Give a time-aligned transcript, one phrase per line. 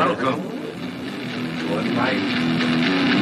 [0.00, 0.40] Welcome
[1.58, 3.19] to a night.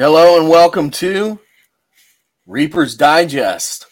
[0.00, 1.40] Hello and welcome to
[2.46, 3.84] Reaper's Digest,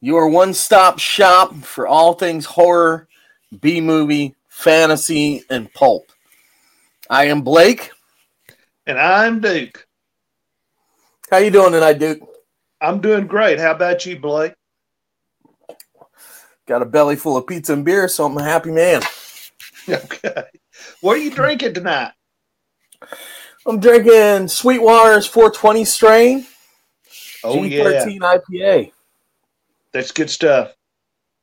[0.00, 3.08] your one stop shop for all things horror,
[3.60, 6.12] B movie, fantasy, and pulp.
[7.10, 7.90] I am Blake.
[8.86, 9.84] And I'm Duke.
[11.28, 12.20] How you doing tonight, Duke?
[12.80, 13.58] I'm doing great.
[13.58, 14.54] How about you, Blake?
[16.68, 19.02] Got a belly full of pizza and beer, so I'm a happy man.
[19.88, 20.44] Okay.
[21.00, 22.12] What are you drinking tonight?
[23.66, 26.46] I'm drinking Sweetwater's 420 strain,
[27.44, 28.92] Oh yeah, G13 IPA.
[29.92, 30.74] that's good stuff.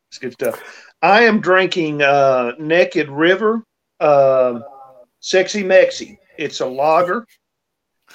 [0.09, 0.85] That's good stuff.
[1.01, 3.63] I am drinking uh, Naked River,
[3.99, 4.63] um,
[5.19, 6.17] Sexy Mexi.
[6.37, 7.25] It's a lager,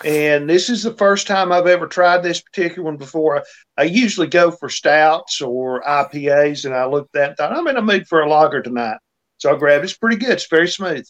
[0.05, 3.42] and this is the first time I've ever tried this particular one before.
[3.77, 7.69] I usually go for stouts or IPAs, and I looked at that and thought I'm
[7.69, 8.98] in a mood for a lager tonight.
[9.39, 9.91] So I grabbed it.
[9.91, 10.30] It's pretty good.
[10.30, 11.06] It's very smooth.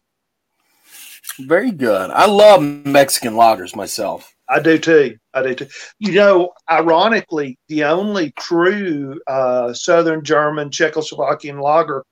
[1.40, 2.10] Very good.
[2.10, 4.32] I love Mexican lagers myself.
[4.48, 5.16] I do too.
[5.32, 5.66] I do too.
[5.98, 12.04] You know, ironically, the only true uh, Southern German Czechoslovakian lager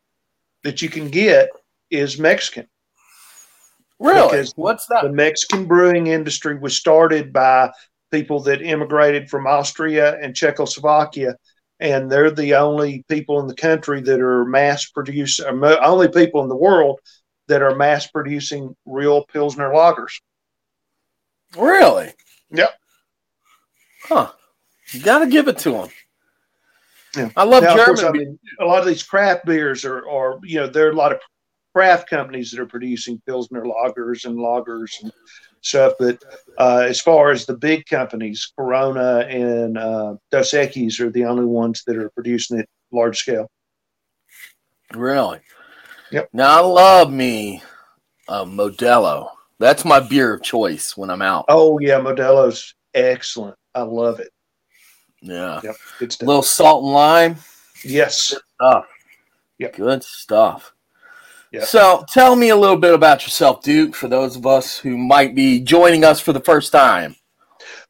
[0.64, 1.50] that you can get
[1.90, 2.66] is Mexican.
[3.98, 4.28] Really?
[4.28, 5.02] Because What's that?
[5.02, 5.12] The?
[5.12, 7.70] Mexican brewing industry was started by
[8.10, 11.36] people that immigrated from Austria and Czechoslovakia,
[11.78, 16.48] and they're the only people in the country that are mass producing, only people in
[16.48, 17.00] the world
[17.50, 20.20] that are mass producing real Pilsner lagers.
[21.58, 22.12] Really?
[22.52, 22.70] Yep.
[24.04, 24.30] Huh.
[24.92, 25.88] You got to give it to them.
[27.16, 27.30] Yeah.
[27.36, 27.86] I love Now, German.
[27.86, 30.92] course, I mean, a lot of these craft beers are, are, you know, there are
[30.92, 31.18] a lot of
[31.74, 35.12] craft companies that are producing Pilsner lagers and lagers and
[35.60, 35.94] stuff.
[35.98, 36.22] But
[36.56, 41.46] uh, as far as the big companies, Corona and uh, Dos Equis are the only
[41.46, 43.50] ones that are producing it large scale.
[44.94, 45.40] Really?
[46.10, 46.28] Yep.
[46.32, 47.62] Now I love me
[48.28, 49.30] a Modelo.
[49.58, 51.44] That's my beer of choice when I'm out.
[51.48, 53.56] Oh, yeah, Modelo's excellent.
[53.74, 54.30] I love it.
[55.22, 55.60] Yeah.
[55.62, 55.76] Yep.
[55.98, 56.26] Good A stuff.
[56.26, 57.36] little salt and lime
[57.84, 58.34] Yes.
[58.58, 58.86] stuff.
[59.58, 59.76] Yep.
[59.76, 60.72] Good stuff.
[61.52, 61.64] Yep.
[61.64, 65.34] So tell me a little bit about yourself, Duke, for those of us who might
[65.34, 67.16] be joining us for the first time.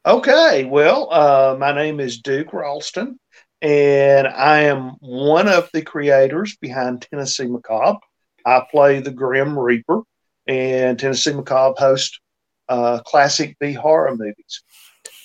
[0.05, 3.19] Okay, well, uh, my name is Duke Ralston,
[3.61, 7.99] and I am one of the creators behind Tennessee Macabre.
[8.45, 10.01] I play the Grim Reaper,
[10.47, 12.19] and Tennessee Macabre hosts
[12.69, 14.63] uh, classic B horror movies.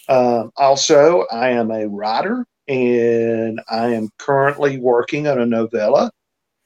[0.08, 6.10] Um, also, I am a writer, and I am currently working on a novella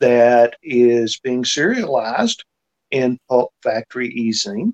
[0.00, 2.44] that is being serialized
[2.90, 4.72] in Pulp Factory e-zine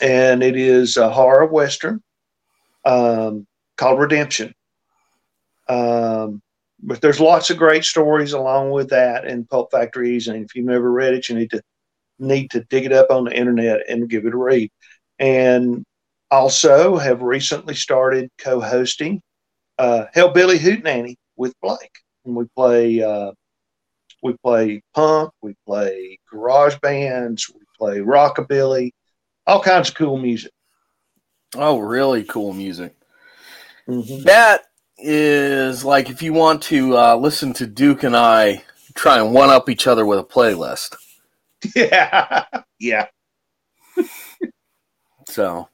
[0.00, 2.02] and it is a horror western
[2.84, 3.46] um,
[3.76, 4.54] called Redemption.
[5.68, 6.42] Um,
[6.80, 10.66] but there's lots of great stories along with that in Pulp Factories, and if you've
[10.66, 11.62] never read it, you need to
[12.18, 14.70] need to dig it up on the internet and give it a read.
[15.18, 15.84] And
[16.30, 19.22] also have recently started co-hosting
[19.78, 23.32] uh, Hellbilly Hootenanny with Blake, and we play uh,
[24.22, 28.90] we play punk, we play garage bands, we play rockabilly,
[29.46, 30.52] all kinds of cool music.
[31.54, 32.94] Oh, really cool music.
[33.88, 34.24] Mhm.
[34.24, 34.67] That
[34.98, 38.64] is like if you want to uh, listen to Duke and I
[38.94, 40.96] try and one up each other with a playlist.
[41.74, 42.44] Yeah,
[42.78, 43.06] yeah.
[45.30, 45.68] So,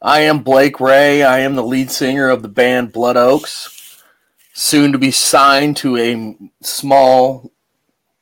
[0.00, 1.22] I am Blake Ray.
[1.22, 4.02] I am the lead singer of the band Blood Oaks,
[4.54, 7.52] soon to be signed to a small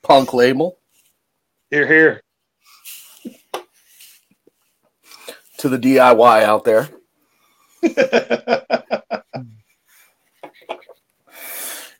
[0.02, 0.78] punk label.
[1.70, 2.20] Here, here.
[5.58, 6.88] To the DIY out there.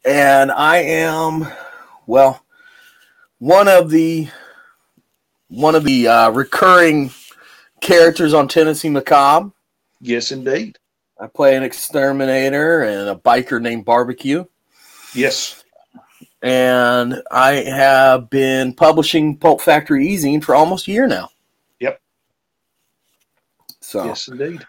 [0.05, 1.47] And I am,
[2.07, 2.45] well,
[3.39, 4.29] one of the
[5.49, 7.11] one of the uh, recurring
[7.81, 9.51] characters on Tennessee Macabre.
[10.01, 10.79] yes, indeed.
[11.21, 14.45] I play an exterminator and a biker named Barbecue.
[15.15, 15.63] Yes.
[16.41, 21.29] And I have been publishing Pulp Factory e-zine for almost a year now.
[21.79, 22.01] Yep.
[23.81, 24.67] So, Yes, indeed.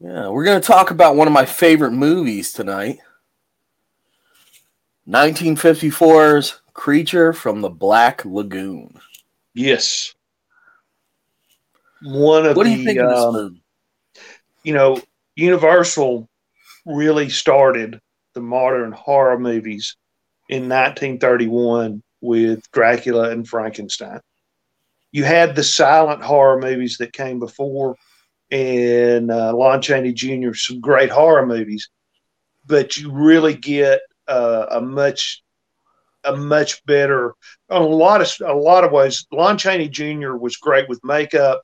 [0.00, 2.98] yeah, we're going to talk about one of my favorite movies tonight
[5.08, 8.98] 1954's Creature from the Black Lagoon.
[9.54, 10.14] Yes.
[12.02, 13.62] one of What do the you think of this um, movie?
[14.64, 15.00] you know,
[15.36, 16.28] Universal
[16.86, 18.00] really started
[18.34, 19.96] the modern horror movies
[20.48, 24.20] in 1931 with Dracula and Frankenstein.
[25.12, 27.96] You had the silent horror movies that came before,
[28.50, 30.54] and uh, Lon Chaney Jr.
[30.54, 31.88] some great horror movies,
[32.66, 35.42] but you really get uh, a much
[36.24, 37.34] a much better
[37.68, 39.26] on a lot of a lot of ways.
[39.32, 40.34] Lon Chaney Jr.
[40.34, 41.62] was great with makeup,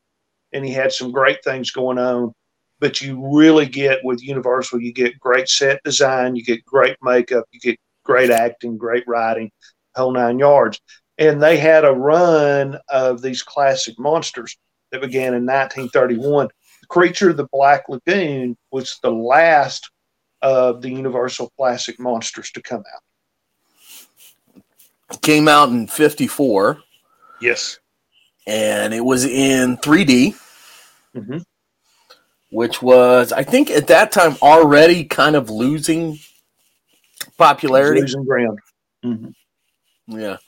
[0.52, 2.34] and he had some great things going on
[2.80, 7.44] but you really get with Universal, you get great set design, you get great makeup,
[7.52, 9.50] you get great acting, great writing,
[9.94, 10.80] whole nine yards.
[11.18, 14.56] And they had a run of these classic monsters
[14.90, 16.48] that began in 1931.
[16.80, 19.90] The Creature of the Black Lagoon was the last
[20.42, 23.02] of the Universal classic monsters to come out.
[25.22, 26.78] Came out in 54
[27.40, 27.78] Yes.
[28.46, 30.34] and it was in 3D,
[31.14, 31.38] hmm
[32.52, 36.18] which was, I think, at that time already kind of losing
[37.38, 38.00] popularity.
[38.00, 38.58] Losing ground.
[39.04, 39.28] hmm
[40.08, 40.38] Yeah.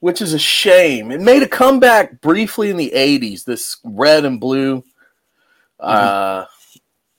[0.00, 1.12] Which is a shame.
[1.12, 4.82] It made a comeback briefly in the 80s, this red and blue
[5.78, 6.46] uh,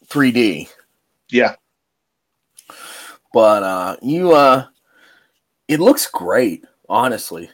[0.07, 0.69] 3D.
[1.30, 1.56] Yeah.
[3.35, 4.67] But uh, you, uh,
[5.67, 7.49] it looks great, honestly.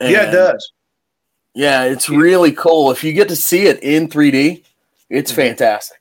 [0.00, 0.72] yeah, it does.
[1.54, 2.90] Yeah, it's really cool.
[2.90, 4.64] If you get to see it in 3D,
[5.08, 5.36] it's Mhm.
[5.36, 6.00] fantastic.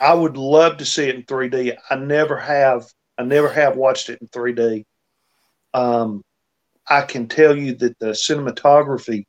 [0.00, 1.72] I would love to see it in 3D.
[1.90, 2.86] I never have.
[3.18, 4.86] I never have watched it in 3D.
[5.74, 6.22] Um,
[6.88, 9.26] I can tell you that the cinematography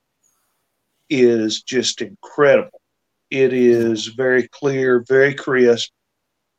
[1.09, 2.79] is just incredible.
[3.31, 5.89] It is very clear, very crisp.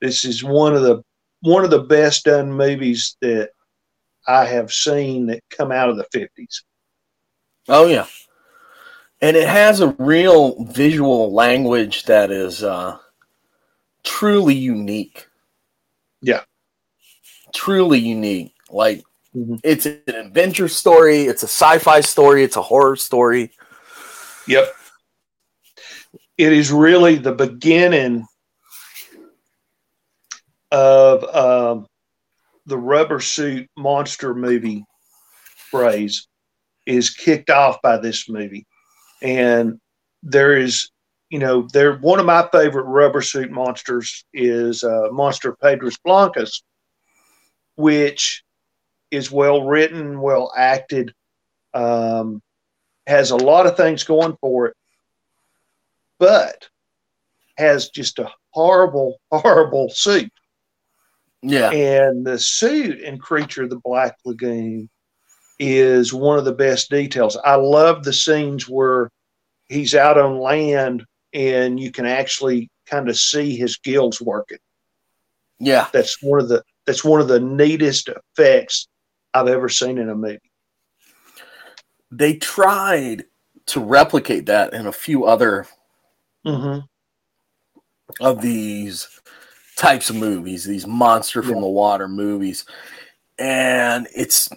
[0.00, 1.04] This is one of the
[1.40, 3.50] one of the best done movies that
[4.26, 6.62] I have seen that come out of the 50s.
[7.68, 8.06] Oh yeah,
[9.20, 12.98] and it has a real visual language that is uh,
[14.02, 15.26] truly unique.
[16.22, 16.42] Yeah.
[17.52, 18.54] truly unique.
[18.70, 19.02] Like
[19.36, 19.60] Mhm.
[19.64, 23.52] it's an adventure story, it's a sci-fi story, it's a horror story.
[24.46, 24.72] Yep.
[26.38, 28.26] It is really the beginning
[30.70, 31.86] of um,
[32.66, 34.84] the rubber suit monster movie
[35.70, 36.28] phrase
[36.86, 38.66] is kicked off by this movie.
[39.22, 39.80] And
[40.22, 40.90] there is,
[41.30, 46.62] you know, there one of my favorite rubber suit monsters is uh, Monster Piedras Blancas,
[47.76, 48.42] which
[49.10, 51.12] is well written, well acted,
[51.74, 52.42] um,
[53.06, 54.76] has a lot of things going for it,
[56.18, 56.68] but
[57.58, 60.32] has just a horrible, horrible suit.
[61.42, 64.90] Yeah, And the suit in Creature of the Black Lagoon
[65.58, 67.36] is one of the best details.
[67.44, 69.10] I love the scenes where
[69.68, 74.58] he's out on land and you can actually kind of see his gills working.
[75.58, 78.88] yeah, That's one of the that's one of the neatest effects
[79.32, 80.40] I've ever seen in a movie.
[82.10, 83.24] they tried
[83.66, 85.66] to replicate that in a few other
[86.44, 86.80] Mm-hmm.
[88.20, 89.20] of these
[89.80, 91.60] types of movies, these monster from Yeah.
[91.62, 92.64] the water movies.
[93.38, 94.50] And it's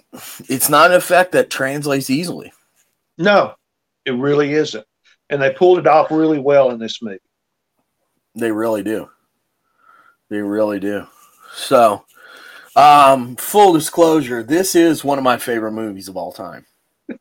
[0.48, 2.52] it's not an effect that translates easily.
[3.16, 3.54] No,
[4.04, 4.86] it really isn't.
[5.30, 7.18] And they pulled it off really well in this movie.
[8.34, 9.08] They really do.
[10.28, 11.06] They really do.
[11.54, 12.04] So,
[12.76, 16.66] um, full disclosure, this is one of my favorite movies of all time.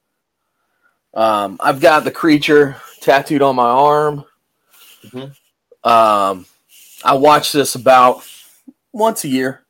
[1.15, 4.25] Um, I've got the creature tattooed on my arm.
[5.03, 5.35] Mhm.
[5.83, 6.45] Um,
[7.03, 8.23] I watch this about
[8.91, 9.61] once a year.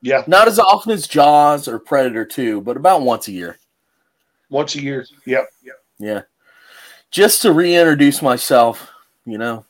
[0.00, 3.58] Yeah, Not as often as Jaws or Predator 2, but about once a year.
[4.50, 5.06] once a year.
[5.26, 5.48] Yep.
[5.62, 5.76] yep.
[5.98, 6.22] Yeah.
[7.12, 8.90] Just to reintroduce myself,
[9.24, 9.64] you know.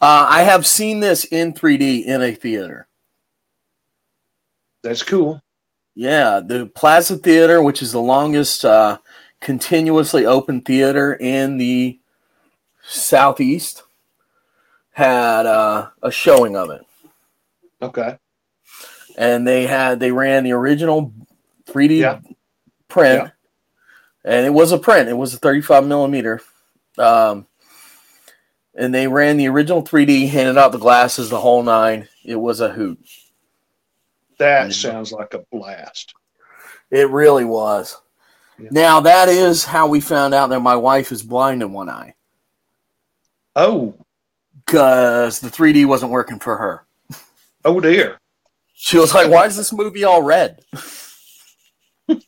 [0.00, 2.88] Uh, I have seen this in 3D in a theater.
[4.82, 5.40] That's cool.
[5.94, 8.98] Yeah, the Plaza Theater, which is the longest uh,
[9.40, 12.00] continuously open theater in the
[12.84, 13.84] Southeast,
[14.92, 16.82] had uh, a showing of it.
[17.80, 18.16] Okay.
[19.18, 21.12] and they had they ran the original
[21.66, 22.20] 3D Yeah.
[22.88, 23.30] print, Yeah.
[24.24, 25.08] and it was a print.
[25.08, 26.40] It was a 35 millimeter,
[26.96, 27.46] um,
[28.74, 32.08] and they ran the original 3D, handed out the glasses, the whole nine.
[32.24, 32.98] It was a hoot.
[34.38, 34.72] That Mhm.
[34.80, 36.14] sounds like a blast.
[36.90, 38.00] It really was.
[38.58, 38.68] Yeah.
[38.70, 42.14] Now that is how we found out that my wife is blind in one eye
[43.56, 43.94] Oh,
[44.64, 46.84] because the 3D wasn't working for her.
[47.64, 48.18] oh dear.
[48.74, 50.60] She was like, "Why is this movie all red?"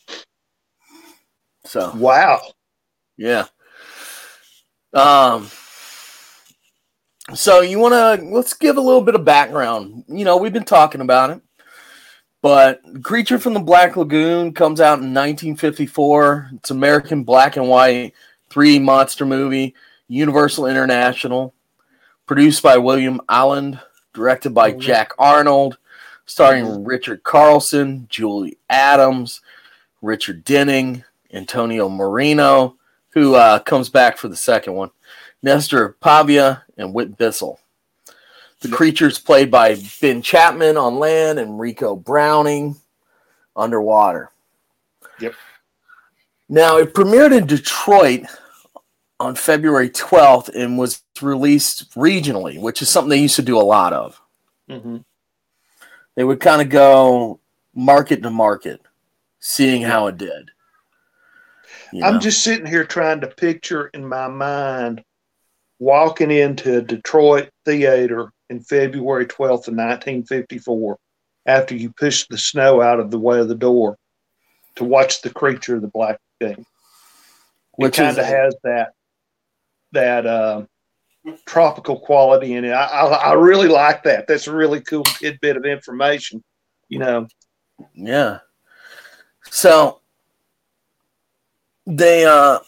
[1.65, 2.41] so Wow.
[3.17, 3.47] Yeah.
[4.93, 5.49] Um
[7.35, 10.05] So you want to let's give a little bit of background.
[10.09, 11.41] You know, we've been talking about it,
[12.43, 16.51] but Creature from the Black Lagoon comes out in 1954.
[16.55, 18.13] It's American black and white
[18.51, 19.75] 3D monster movie,
[20.09, 21.54] Universal International,
[22.27, 23.81] produced by William Alland,
[24.13, 24.79] directed by Mhm.
[24.81, 25.79] Jack Arnold,
[26.27, 26.87] starring Mhm.
[26.87, 29.41] Richard Carlson, Julie Adams,
[30.03, 32.77] Richard Denning, Antonio Moreno,
[33.11, 34.91] who uh, comes back for the second one,
[35.43, 37.61] Nestor Paiva, and Whit Bissell.
[38.61, 42.77] The creatures played by Ben Chapman on land and Ricou Browning
[43.55, 44.31] underwater.
[45.21, 45.35] Yep.
[46.49, 48.23] Now, it premiered in Detroit
[49.21, 53.63] on February 12th and was released regionally, which is something they used to do a
[53.63, 54.21] lot of.
[54.69, 54.99] hmm
[56.17, 57.41] They would kind of go
[57.75, 58.81] market to market,
[59.41, 60.51] seeing how it did.
[61.93, 65.05] You I'm just sitting here trying to picture in my mind
[65.79, 70.99] walking into a Detroit theater in February 12th of 1954
[71.47, 73.97] after you pushed the snow out of the way of the door
[74.77, 76.65] to watch the creature of the Black Lagoon.
[77.77, 78.93] which kind of has that
[79.93, 80.65] that uh,
[81.47, 82.71] tropical quality in it.
[82.71, 84.27] I, I, I really like that.
[84.27, 86.43] That's a really cool tidbit of information.
[86.89, 87.29] You know,
[87.95, 88.39] Yeah.
[89.51, 90.01] So
[91.87, 92.59] they uh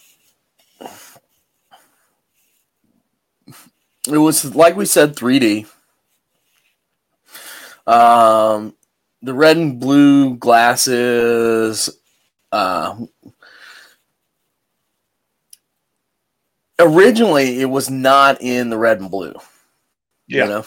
[4.09, 5.67] it was like we said 3D.
[7.87, 8.75] Um
[9.23, 11.91] the red and blue glasses
[12.53, 12.97] uh
[16.79, 19.35] originally it was not in the red and blue.
[20.29, 20.45] Yeah.
[20.45, 20.67] You know?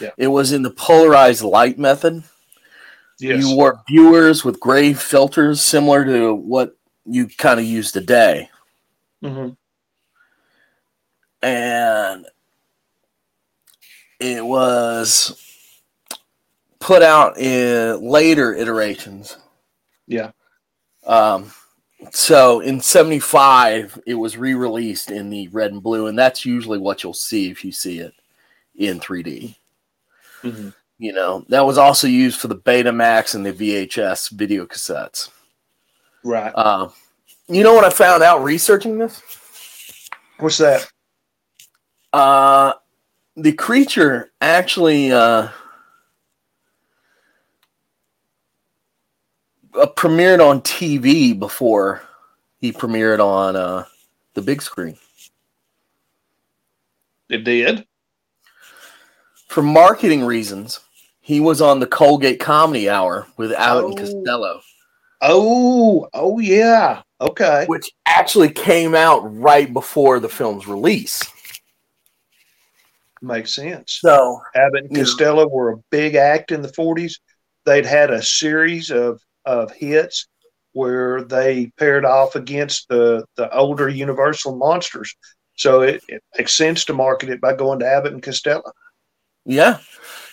[0.00, 0.10] Yeah.
[0.16, 2.22] It was in the polarized light method.
[3.18, 8.48] yes, You wore viewers with gray filters similar to what you kind of use today.
[9.22, 9.50] hmm
[11.42, 12.26] And
[14.18, 15.42] it was
[16.78, 19.36] put out in later iterations.
[20.06, 20.32] Yeah.
[21.04, 21.50] Um,
[22.10, 26.78] so in 75, it was re released in the red and blue, and that's usually
[26.78, 28.14] what you'll see if you see it
[28.76, 29.56] in 3D.
[30.42, 35.30] hmm You know, that was also used for the Betamax and the VHS video cassettes.
[36.24, 36.52] right.
[36.54, 36.88] Uh,
[37.48, 39.22] you know what I found out researching this?
[40.38, 40.90] What's that?
[42.12, 42.72] Uh,
[43.36, 45.48] the creature actually uh,
[49.74, 52.02] uh, premiered on TV before
[52.58, 53.84] he premiered on uh,
[54.34, 54.96] the big screen.
[57.28, 57.86] It did.
[59.48, 60.80] For marketing reasons,
[61.20, 63.96] he was on the Colgate Comedy Hour with Abbott and Oh.
[63.96, 64.60] Costello,
[65.22, 67.02] Oh, oh yeah.
[67.20, 67.64] Okay.
[67.66, 71.22] which actually came out right before the film's release.
[73.22, 73.98] Makes sense.
[74.00, 74.96] So Abbott and.
[74.96, 77.18] Costello were a big act in the 40s.
[77.66, 80.26] They'd had a series of, of hits
[80.72, 85.14] where they paired off against the, the older Universal monsters.
[85.56, 88.72] So it, it makes sense to market it by going to Abbott and Costello.
[89.44, 89.78] Yeah.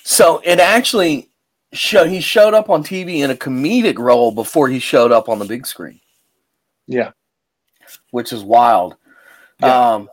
[0.04, 1.30] So it actually
[1.74, 5.40] show he showed up on TV in a comedic role before he showed up on
[5.40, 6.00] the big screen,
[6.86, 7.12] Yeah.
[8.12, 8.96] which is wild.
[9.60, 9.94] Yeah.
[9.96, 10.10] Um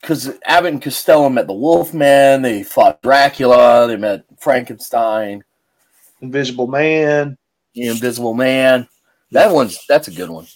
[0.00, 5.42] because Abbott and Costello met the Wolfman, they fought Dracula, they met Frankenstein,
[6.20, 7.38] Invisible Man.
[7.74, 8.88] The Invisible Man.
[9.32, 10.46] That one's that's a good one.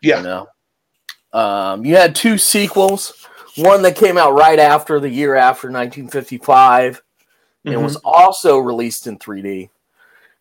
[0.00, 0.18] Yeah.
[0.18, 0.48] You know.
[1.32, 7.02] Um, you had two sequels, one that came out right after the year after 1955.
[7.64, 7.82] It Mhm.
[7.82, 9.70] was also released in 3D.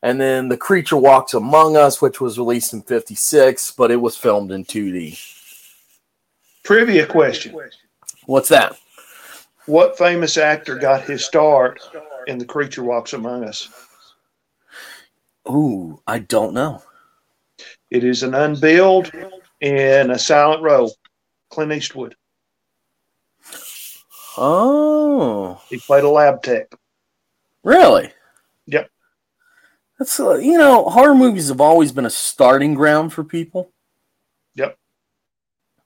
[0.04, 4.18] And then The Creature Walks Among Us, which was released in 56, but it was
[4.18, 5.20] filmed in 2D.
[6.64, 7.56] Trivia question.
[8.26, 8.76] What's that?
[9.68, 11.80] What famous actor got his start
[12.28, 13.70] in The Creature Walks Among Us?
[15.50, 16.82] Ooh, I don't know.
[17.90, 19.12] It is an unbilled
[19.60, 20.94] in a silent role.
[21.50, 22.16] Clint Eastwood.
[24.38, 26.72] Oh, He played a lab tech.
[27.64, 28.12] really?
[28.68, 28.90] Yep.
[30.00, 33.72] That's uh, you know, horror movies have always been a starting ground for people.
[34.56, 34.78] Yep.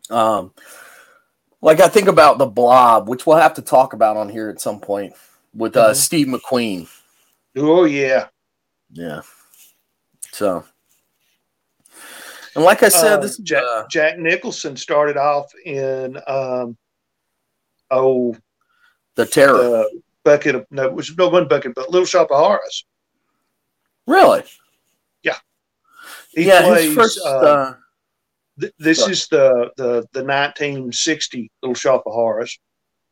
[0.09, 0.53] Um,
[1.61, 4.61] like I think about the Blob, which we'll have to talk about on here at
[4.61, 5.13] some point
[5.53, 5.95] with uh, Mhm.
[5.95, 6.87] Steve McQueen.
[7.57, 8.27] Oh yeah.
[8.91, 9.21] Yeah.
[10.35, 10.65] So,
[12.55, 16.75] and like I said, Uh, this is Jack, uh, Jack Nicholson started off in um,
[17.89, 18.35] oh
[19.15, 19.57] the Terror.
[19.57, 22.85] the bucket of no, it was no one bucket, but Little Shop of Horrors.
[24.07, 24.43] really?
[25.23, 25.37] Yeah.
[26.33, 26.83] He yeah, plays.
[26.87, 27.19] his first.
[27.25, 27.73] uh, uh,
[28.59, 29.13] th- this Sorry.
[29.13, 32.59] is the the the 1960 Little Shop of Horrors,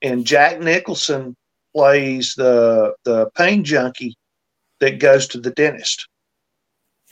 [0.02, 1.38] and Jack Nicholson
[1.74, 4.18] plays the the pain junkie
[4.82, 6.10] that goes to the dentist,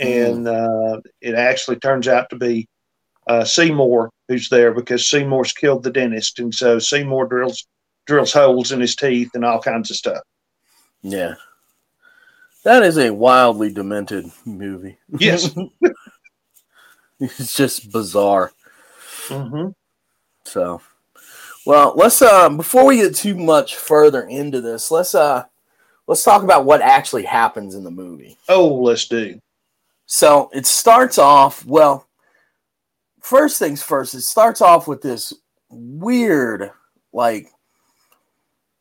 [0.02, 2.68] and uh, it actually turns out to be
[3.28, 7.68] uh, Seymour who's there because Seymour's killed the dentist, and so Seymour drills
[8.06, 10.22] drills holes in his teeth and all kinds of stuff.
[11.02, 11.36] Yeah.
[12.64, 14.98] That is a wildly demented movie.
[15.18, 15.56] Yes.
[17.20, 18.52] it's just bizarre.
[19.28, 19.70] hmm
[20.44, 20.82] So,
[21.66, 25.44] well, let's uh before we get too much further into this, let's uh
[26.08, 28.38] let's talk about what actually happens in the movie.
[28.48, 29.40] Oh, let's do.
[30.14, 32.08] So, it starts off, well,
[33.22, 35.34] first things first, it starts off with this
[35.70, 36.72] weird
[37.14, 37.50] like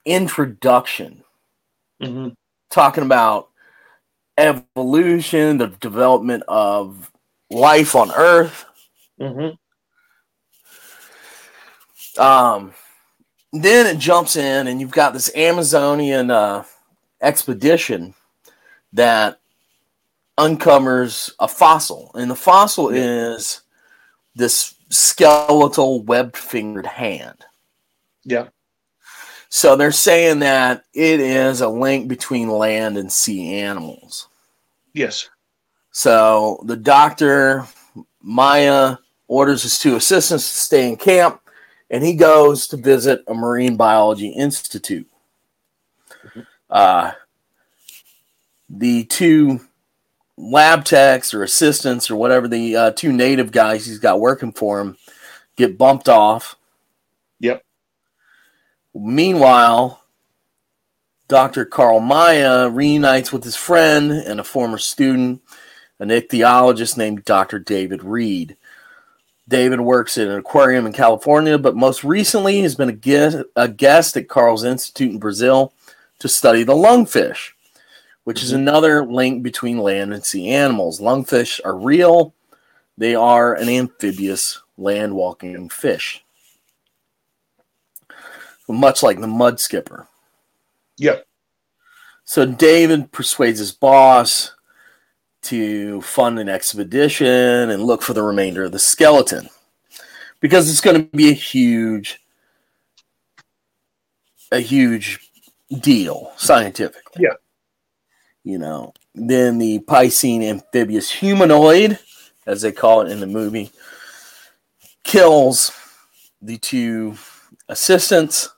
[0.04, 1.22] introduction.
[2.02, 2.28] Hmm
[2.70, 3.48] talking about
[4.38, 7.10] evolution, the development of
[7.50, 8.64] life on Earth.
[9.18, 9.48] hmm
[12.18, 12.72] Um,
[13.52, 16.64] then it jumps in, and you've got this Amazonian uh,
[17.20, 18.14] expedition
[18.92, 19.39] that
[20.40, 23.34] uncovers a fossil, and the fossil Yeah.
[23.34, 23.60] is
[24.34, 27.44] this skeletal webbed fingered hand.
[28.24, 28.48] Yeah.
[29.50, 34.28] So they're saying that it is a link between land and sea animals.
[34.94, 35.28] Yes.
[35.92, 37.66] So the doctor,
[38.22, 38.96] Maia,
[39.28, 41.40] orders his two assistants to stay in camp,
[41.90, 45.08] and he goes to visit a marine biology institute.
[46.68, 47.12] Uh,
[48.68, 49.60] the two
[50.40, 54.80] lab techs or assistants or whatever the uh, two native guys he's got working for
[54.80, 54.96] him
[55.56, 56.56] get bumped off.
[57.40, 57.64] Yep.
[58.94, 60.02] Meanwhile,
[61.28, 61.64] Dr.
[61.64, 65.42] Carl Maia reunites with his friend and a former student,
[65.98, 67.58] an ichthyologist named Dr.
[67.58, 68.56] David Reed.
[69.46, 73.68] David works at an aquarium in California, but most recently he's been a guest, a
[73.68, 75.72] guest at Carl's Institute in Brazil
[76.20, 77.50] to study the lungfish,
[78.24, 78.56] which is Mhm.
[78.56, 81.00] another link between land and sea animals.
[81.00, 82.34] Lungfish are real,
[82.98, 86.24] they are an amphibious land walking fish,
[88.68, 90.06] much like the mud skipper.
[90.98, 91.26] Yep.
[92.24, 94.52] So David persuades his boss
[95.42, 97.26] to fund an expedition
[97.70, 99.48] and look for the remainder of the skeleton
[100.40, 102.20] because it's going to be a huge
[104.52, 105.30] a huge
[105.80, 107.22] deal scientifically.
[107.24, 107.34] Yeah.
[108.50, 112.00] You know, then the Piscine amphibious humanoid,
[112.46, 113.70] as they call it in the movie,
[115.04, 115.70] kills
[116.42, 117.14] the two
[117.68, 118.48] assistants.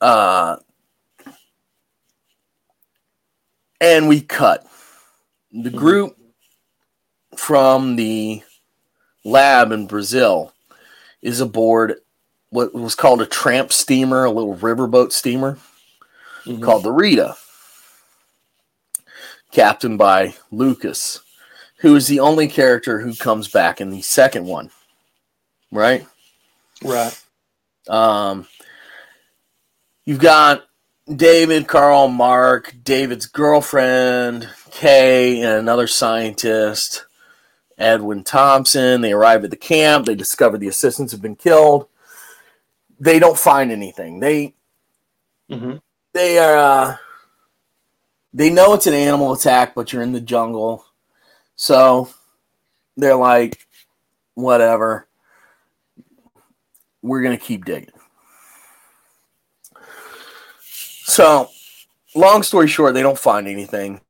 [0.00, 0.54] Uh,
[3.80, 4.64] and we cut
[5.50, 6.16] the group
[7.36, 8.40] from the
[9.24, 10.52] lab in Brazil
[11.22, 11.96] is aboard
[12.50, 15.58] what was called a tramp steamer, a little riverboat steamer
[16.44, 16.62] Mhm.
[16.62, 17.34] called the Rita,
[19.54, 21.22] captained by Lucas,
[21.78, 24.70] who is the only character who comes back in the second one,
[25.70, 26.06] right?
[26.82, 27.18] Right.
[27.88, 28.46] Um,
[30.04, 30.64] you've got
[31.14, 37.06] David, Carl, Mark, David's girlfriend, Kay, and another scientist,
[37.78, 39.02] Edwin Thompson.
[39.02, 40.06] They arrive at the camp.
[40.06, 41.86] They discover the assistants have been killed.
[42.98, 44.18] They don't find anything.
[44.20, 44.54] They
[45.50, 45.76] hmm
[46.12, 46.96] they are uh,
[48.34, 50.84] they know it's an animal attack, but you're in the jungle,
[51.54, 52.10] so
[52.96, 53.66] they're like,
[54.34, 55.06] whatever.
[57.00, 57.90] We're gonna keep digging.
[61.06, 61.48] So,
[62.14, 64.00] long story short, they don't find anything.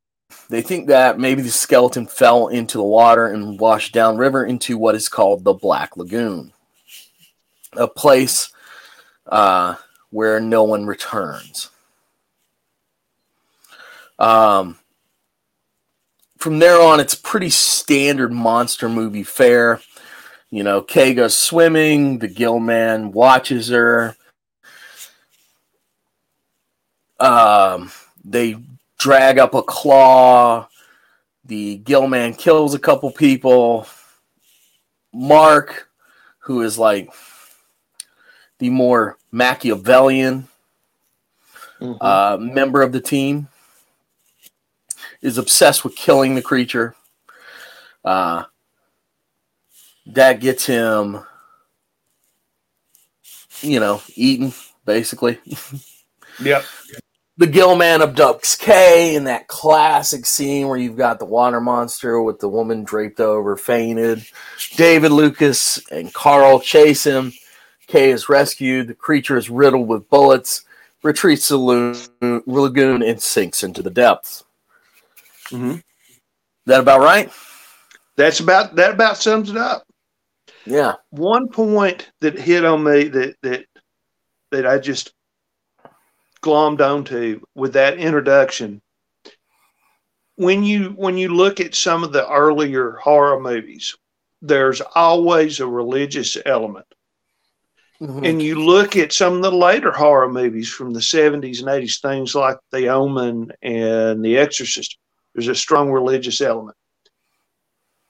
[0.49, 4.95] They think that maybe the skeleton fell into the water and washed downriver into what
[4.95, 6.53] is called the Black Lagoon,
[7.73, 8.53] a place
[9.27, 9.75] uh,
[10.11, 11.71] where no one returns.
[14.19, 14.79] Um,
[16.39, 19.81] from there on, it's pretty standard monster movie fare.
[20.51, 24.17] You know, Kay goes swimming, the gill man watches her.
[27.19, 27.91] Um,
[28.25, 28.57] they
[28.99, 30.69] drag up a claw.
[31.45, 33.87] The gill man kills a couple people.
[35.13, 35.89] Mark,
[36.41, 37.11] who is like
[38.59, 40.49] the more Machiavellian
[41.81, 41.99] Mhm.
[42.01, 43.49] uh, member of the team,
[45.25, 46.95] is obsessed with killing the creature.
[48.05, 48.45] Uh,
[50.07, 51.25] that gets him,
[53.63, 54.53] you know, eaten,
[54.85, 55.41] basically.
[56.43, 56.63] yep.
[57.39, 62.21] the Gill Man abducts Kay in that classic scene where you've got the water monster
[62.21, 64.27] with the woman draped over, fainted.
[64.77, 67.33] David Lucas and Carl chase him.
[67.87, 68.89] Kay is rescued.
[68.89, 70.67] The creature is riddled with bullets,
[71.03, 71.55] retreats to
[72.21, 74.45] the lagoon, and sinks into the depths.
[75.55, 75.83] Mhm.
[76.67, 77.31] That about right?
[78.17, 79.85] That's about that about sums it up.
[80.67, 80.95] Yeah.
[81.11, 83.67] One point that hit on me that that
[84.51, 85.13] that I just
[86.43, 88.83] glommed onto with that introduction.
[90.37, 93.95] When you when you look at some of the earlier horror movies,
[94.43, 96.87] there's always a religious element.
[98.01, 98.29] Mhm.
[98.29, 102.01] And you look at some of the later horror movies from the 70s and 80s,
[102.01, 104.99] things like The Omen and The Exorcist,
[105.35, 106.77] there's a strong religious element.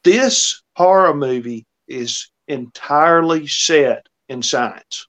[0.03, 5.07] This horror movie is entirely set in science.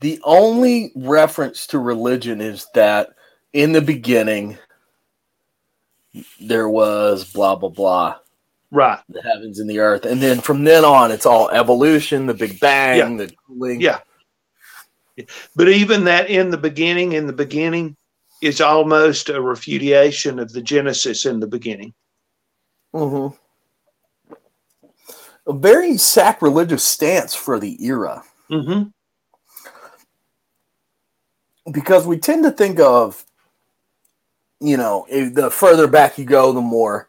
[0.00, 3.10] The only reference to religion is that
[3.54, 4.58] in the beginning
[6.40, 8.16] there was blah blah blah,
[8.70, 8.98] Right.
[9.08, 12.60] the heavens and the earth, and then from then on it's all evolution, the Big
[12.60, 13.80] Bang, the cooling.
[13.80, 14.00] Yeah.
[15.56, 17.96] But even that in the beginning, in the beginning,
[18.44, 21.94] is almost a refutation of the Genesis in the beginning.
[22.94, 23.34] Mm-hmm.
[25.46, 28.22] A very sacrilegious stance for the era.
[28.50, 28.90] Mm-hmm.
[31.72, 33.24] because we tend to think of
[34.60, 37.08] you know if the further back you go the more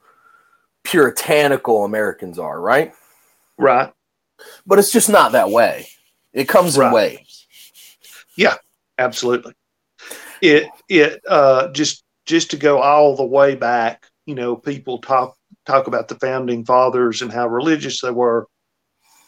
[0.83, 2.93] puritanical americans are right
[3.57, 3.91] Right.
[4.65, 5.87] but it's just not that way
[6.31, 7.47] it comes in waves.
[8.37, 8.55] Yeah,
[8.97, 9.53] absolutely
[10.49, 15.35] it it uh just just to go all the way back you know people talk
[15.65, 18.45] talk about the founding fathers and how religious they were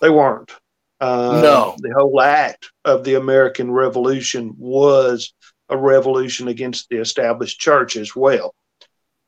[0.02, 0.52] they weren't
[1.00, 1.76] uh, No.
[1.80, 5.34] the whole act of the american revolution was
[5.70, 8.54] a revolution against the established church as well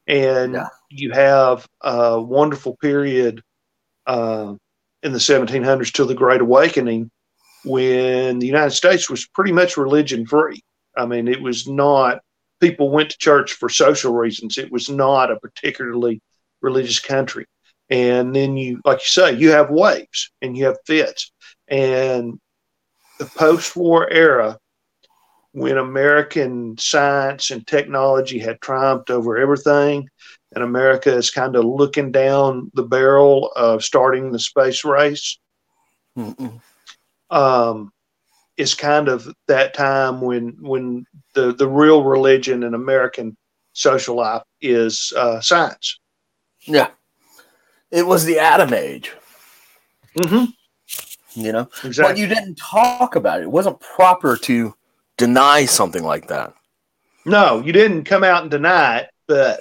[0.08, 0.68] and Yeah.
[0.90, 3.42] you have a wonderful period
[4.08, 4.54] uh,
[5.04, 7.12] in the 1700s till the great awakening
[7.66, 10.62] when the United States was pretty much religion free.
[11.00, 12.20] I mean, it was not,
[12.60, 14.58] people went to church for social reasons.
[14.58, 16.22] It was not a particularly
[16.62, 17.46] religious country.
[17.90, 21.32] And then you, like you say, you have waves and you have fits.
[21.68, 22.40] And
[23.18, 24.60] the post war era,
[25.52, 30.08] when American science and technology had triumphed over everything,
[30.54, 35.40] and America is kind of looking down the barrel of starting the space race,
[36.18, 36.62] Mm-mm.
[37.32, 37.92] um,
[38.60, 43.36] is kind of that time when when the the real religion in American
[43.74, 46.00] social life is uh, science.
[46.66, 46.90] yeah.
[47.92, 49.12] It was the atom age.
[50.16, 50.46] Mm-hmm.
[51.42, 51.68] you know?
[51.98, 53.44] But you didn't talk about it.
[53.44, 54.76] It wasn't proper to
[55.18, 56.54] deny something like that.
[57.26, 59.60] No, you didn't come out and deny it, but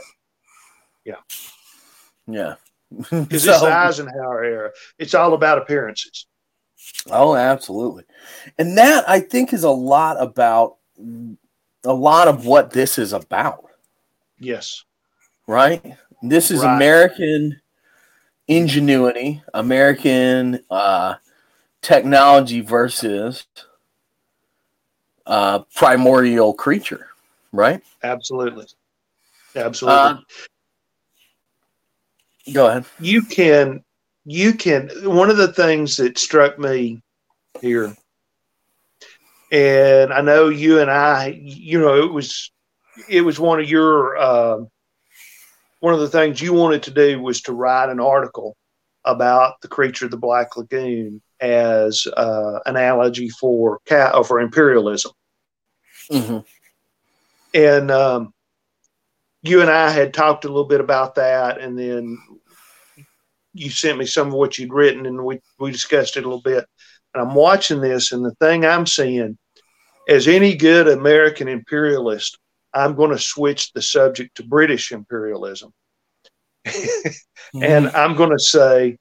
[1.04, 2.54] yeah.
[3.10, 6.26] Because So- it's the Eisenhower era, it's all about appearances.
[7.10, 8.04] Oh, absolutely.
[8.58, 10.76] And that I think is a lot about
[11.84, 13.64] a lot of what this is about,
[14.38, 14.84] Yes,
[15.46, 15.96] right?
[16.22, 16.74] This is Right.
[16.76, 17.60] American
[18.48, 21.14] ingenuity, American uh,
[21.82, 23.46] technology versus
[25.26, 27.08] uh, primordial creature,
[27.52, 27.82] right?
[28.02, 28.66] absolutely,
[29.54, 30.10] absolutely.
[30.10, 30.20] Uh,
[32.52, 32.86] Go ahead.
[33.00, 33.84] you can
[34.30, 37.00] you can one of the things that struck me
[37.62, 37.96] here
[39.50, 42.50] and i know you and i you know it was
[43.08, 44.58] it was one of your uh,
[45.80, 48.54] one of the things you wanted to do was to write an article
[49.04, 55.12] about the creature of the black lagoon as uh, analogy for cat uh, for imperialism
[56.10, 56.44] Mhm.
[57.54, 58.34] and um,
[59.42, 62.18] you and I had talked a little bit about that, and then
[63.58, 66.42] you sent me some of what you'd written, and we we discussed it a little
[66.42, 66.64] bit.
[67.14, 69.38] And I'm watching this, and the thing I'm seeing,
[70.08, 72.38] as any good American imperialist,
[72.72, 75.72] I'm going to switch the subject to British imperialism,
[77.62, 78.98] and I'm going to say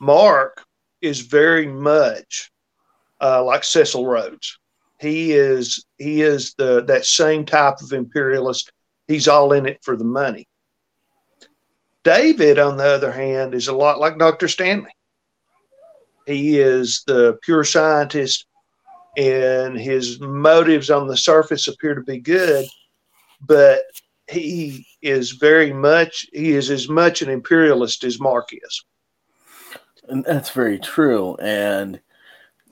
[0.00, 0.64] Mark
[1.00, 2.50] is very much
[3.20, 4.58] uh, like Cecil Rhodes.
[5.00, 8.72] He is he is the that same type of imperialist.
[9.06, 10.46] He's all in it for the money.
[12.04, 14.48] David, on the other hand, is a lot like Dr.
[14.48, 14.90] Stanley.
[16.26, 18.46] He is the pure scientist,
[19.16, 22.66] and his motives on the surface appear to be good,
[23.40, 23.80] but
[24.28, 28.84] he is very much he is as much an imperialist as Mark is.
[30.08, 31.34] And that's very true.
[31.36, 32.00] And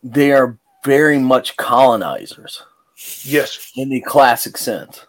[0.02, 2.62] they are very much colonizers
[3.22, 5.06] Yes, in the classic sense.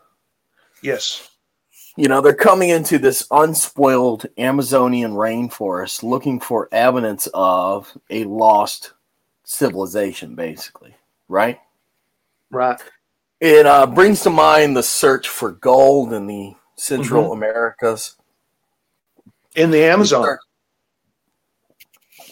[0.81, 1.29] yes,
[1.97, 8.93] you know, they're coming into this unspoiled Amazonian rainforest looking for evidence of a lost
[9.43, 10.95] civilization, basically,
[11.27, 11.59] right?
[12.51, 12.79] Right.
[13.41, 17.33] It uh, brings to mind the search for gold in the Central Mhm.
[17.33, 18.15] Americas.
[19.55, 20.37] In the Amazon.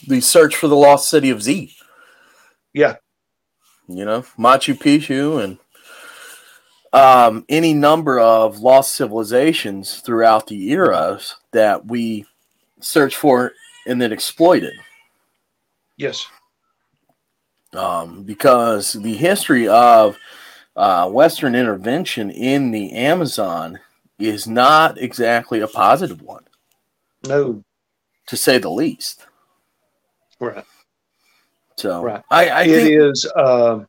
[0.08, 1.76] The search for the lost city of Z.
[2.74, 2.98] Yeah.
[3.88, 5.58] You know, Machu Picchu and
[6.96, 12.26] um, any number of lost civilizations throughout the eras that we
[12.80, 13.52] search for
[13.88, 14.74] and then exploited.
[15.98, 16.26] Yes.
[17.74, 20.18] um, because the history of
[20.78, 23.80] uh, Western intervention in the Amazon
[24.20, 26.44] is not exactly a positive one,
[27.28, 27.64] No.
[28.28, 29.26] to say the least.
[30.40, 30.64] Right.
[31.78, 32.24] So Right.
[32.30, 33.30] I, I It think is.
[33.36, 33.88] Um,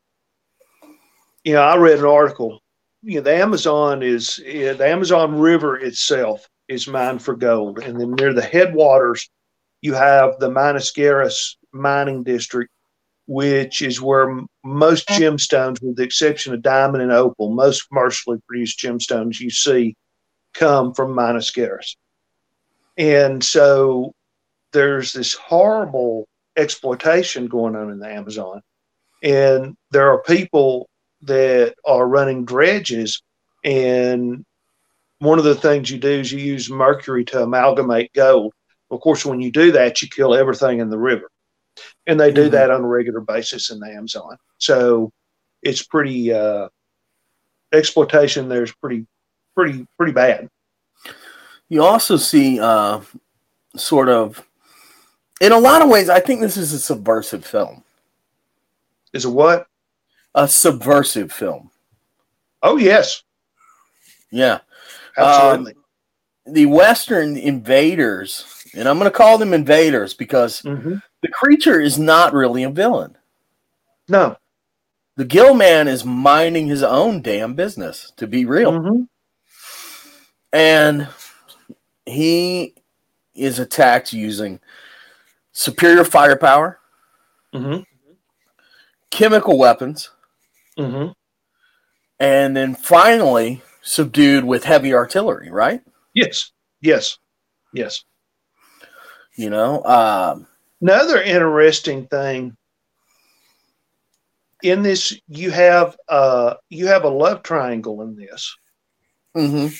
[1.45, 2.61] you know, I read an article.
[3.07, 8.17] You know, the Amazon is the Amazon River itself is mined for gold, and then
[8.17, 9.31] near the headwaters,
[9.81, 12.73] you have the Minas Gerais mining district,
[13.29, 18.81] which is where most gemstones, with the exception of diamond and opal, most commercially produced
[18.81, 19.95] gemstones you see
[20.53, 21.95] come from Minas Gerais,
[22.99, 24.13] and so
[24.73, 28.63] there's this horrible exploitation going on in the Amazon
[29.23, 30.89] and there are people
[31.27, 33.23] that are running dredges.
[33.65, 34.45] And
[35.19, 38.53] one of the things you do is you use mercury to amalgamate gold.
[38.91, 41.29] Of course when you do that you kill everything in the river.
[42.07, 42.53] And they do Mhm.
[42.53, 44.37] that on a regular basis in the amazon.
[44.59, 45.11] So
[45.63, 46.69] it's pretty uh
[47.73, 49.07] exploitation there's pretty
[49.55, 50.49] pretty pretty bad.
[51.69, 53.01] You also see uh,
[53.77, 54.47] sort of,
[55.41, 57.83] in a lot of ways, I think this is a subversive film.
[59.13, 59.67] is a what
[60.37, 61.71] A subversive film.
[62.63, 63.23] oh yes
[64.31, 64.61] Yeah.
[65.17, 65.75] absolutely
[66.47, 68.45] The Western invaders,
[68.75, 72.71] and I'm going to call them invaders because hmm the creature is not really a
[72.71, 73.17] villain.
[74.09, 74.37] no
[75.17, 78.73] The Gill Man is minding his own damn business, to be real.
[78.73, 79.09] Mhm.
[80.53, 81.09] And
[82.05, 82.75] he
[83.35, 84.61] is attacked using
[85.53, 86.79] superior firepower,
[87.55, 87.85] Mhm.
[89.11, 90.11] chemical weapons,
[90.79, 91.15] Mhm.
[92.19, 95.81] and then finally subdued with heavy artillery, right?
[96.15, 97.19] yes yes
[97.73, 98.05] yes
[99.37, 100.47] You know, um,
[100.81, 102.57] Another interesting thing
[104.63, 108.57] in this, you have uh, you have a love triangle in this.
[109.37, 109.75] mhm.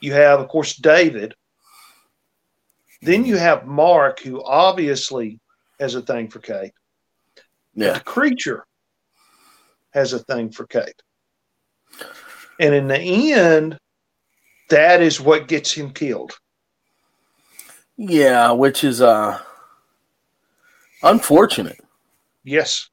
[0.00, 1.34] You have, of course, David.
[3.02, 5.40] Then you have Mark, who obviously
[5.78, 6.72] has a thing for Kate.
[7.74, 8.64] yeah, The creature
[9.92, 11.00] has a thing for Kate.
[12.60, 12.98] And in the
[13.32, 13.78] end,
[14.68, 16.32] that is what gets him killed.
[17.96, 19.38] yeah, which is uh,
[21.02, 21.80] unfortunate.
[22.44, 22.88] Yes,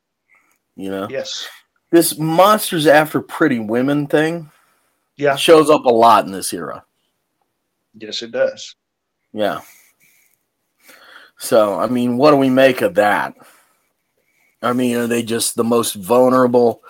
[0.76, 1.48] You know, yes,
[1.92, 4.52] this monsters after pretty women thing
[5.18, 6.84] yeah, shows up a lot in this era.
[7.96, 8.76] yes, it does.
[9.34, 9.62] Yeah.
[11.38, 13.34] So, I mean, what do we make of that?
[14.62, 16.82] I mean, are they just the most vulnerable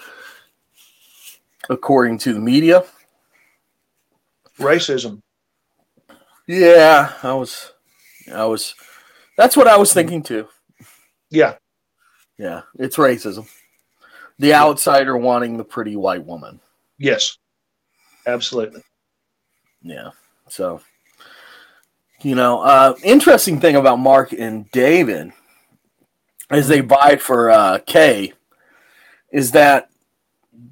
[1.70, 2.84] according to the media?
[4.60, 5.22] Racism.
[6.48, 7.72] Yeah, I was
[8.34, 8.74] I was
[9.38, 10.48] that's what I was thinking too.
[11.30, 11.56] Yeah,
[12.38, 13.48] Yeah, it's racism.
[14.40, 16.60] The outsider wanting the pretty white woman.
[16.98, 17.38] yes,
[18.26, 18.82] absolutely.
[19.84, 20.10] Yeah.
[20.48, 20.82] So,
[22.22, 25.32] you know, uh, interesting thing about Mark and David
[26.50, 28.34] as they vied for uh, Kay
[29.32, 29.90] is that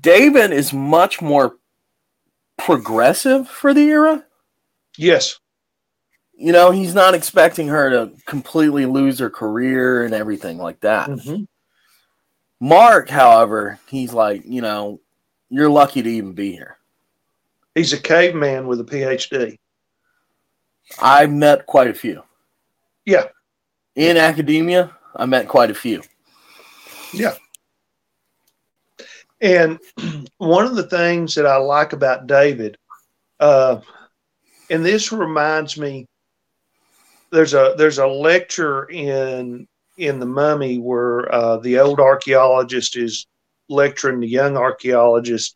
[0.01, 1.57] David is much more
[2.57, 4.25] progressive for the era.
[4.97, 5.39] Yes,
[6.33, 11.07] You know, he's not expecting her to completely lose her career and everything like that.
[11.09, 11.43] hmm
[12.59, 14.99] Mark, however, he's like, you know,
[15.49, 16.77] you're lucky to even be here.
[17.75, 19.57] he's a caveman with a PhD.
[20.99, 22.23] I've met quite a few.
[23.05, 23.25] Yeah.
[23.95, 26.01] In academia, I met quite a few.
[27.13, 27.33] Yeah.
[29.41, 29.79] And
[30.37, 32.77] one of the things that I like about David,
[33.39, 33.81] uh,
[34.69, 36.05] and this reminds me,
[37.31, 39.67] there's a there's a lecture in
[39.97, 43.27] in the Mummy where uh, the old archaeologist is
[43.69, 45.55] lecturing the young archaeologist,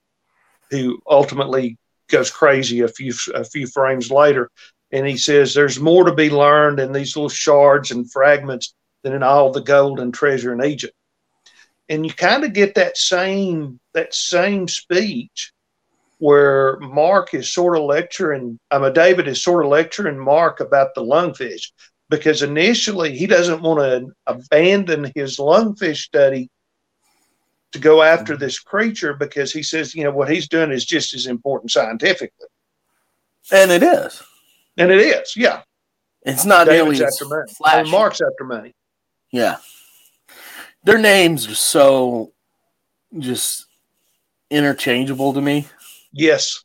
[0.70, 1.78] who ultimately
[2.10, 4.50] goes crazy a few a few frames later,
[4.92, 9.14] and he says, "There's more to be learned in these little shards and fragments than
[9.14, 10.96] in all the gold and treasure in Egypt."
[11.92, 15.52] and you kind of get that same that same speech
[16.20, 20.94] where Mark is sort of lecturing, I mean, David is sort of lecturing Mark about
[20.94, 21.72] the lungfish
[22.10, 26.48] because initially he doesn't want to abandon his lungfish study
[27.72, 31.14] to go after this creature because he says, you know, what he's doing is just
[31.16, 32.48] as important scientifically.
[33.52, 34.22] And it is.
[34.78, 35.64] And it is, yeah.
[36.22, 37.52] It's not David's nearly after money.
[37.58, 37.80] flashy.
[37.80, 38.76] And Mark's after money.
[39.32, 39.58] Yeah.
[40.84, 42.34] Their names are so
[43.18, 43.66] just
[44.50, 45.68] interchangeable to me.
[46.12, 46.64] Yes.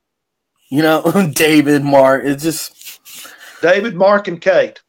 [0.71, 3.01] You know, David, Mark, it's just
[3.63, 4.81] David, Mark, and Kate.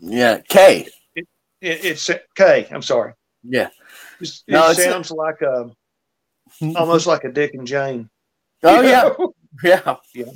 [0.00, 0.88] yeah, K.
[1.14, 1.26] It,
[1.60, 2.68] it's uh, Kay.
[2.70, 3.14] I'm sorry.
[3.42, 3.68] Yeah.
[4.20, 5.70] It's- It, No, it's- uh, sounds like a
[6.76, 8.08] almost like a Dick and Jane.
[8.62, 8.80] Oh
[9.62, 9.96] yeah.
[10.14, 10.32] Yeah.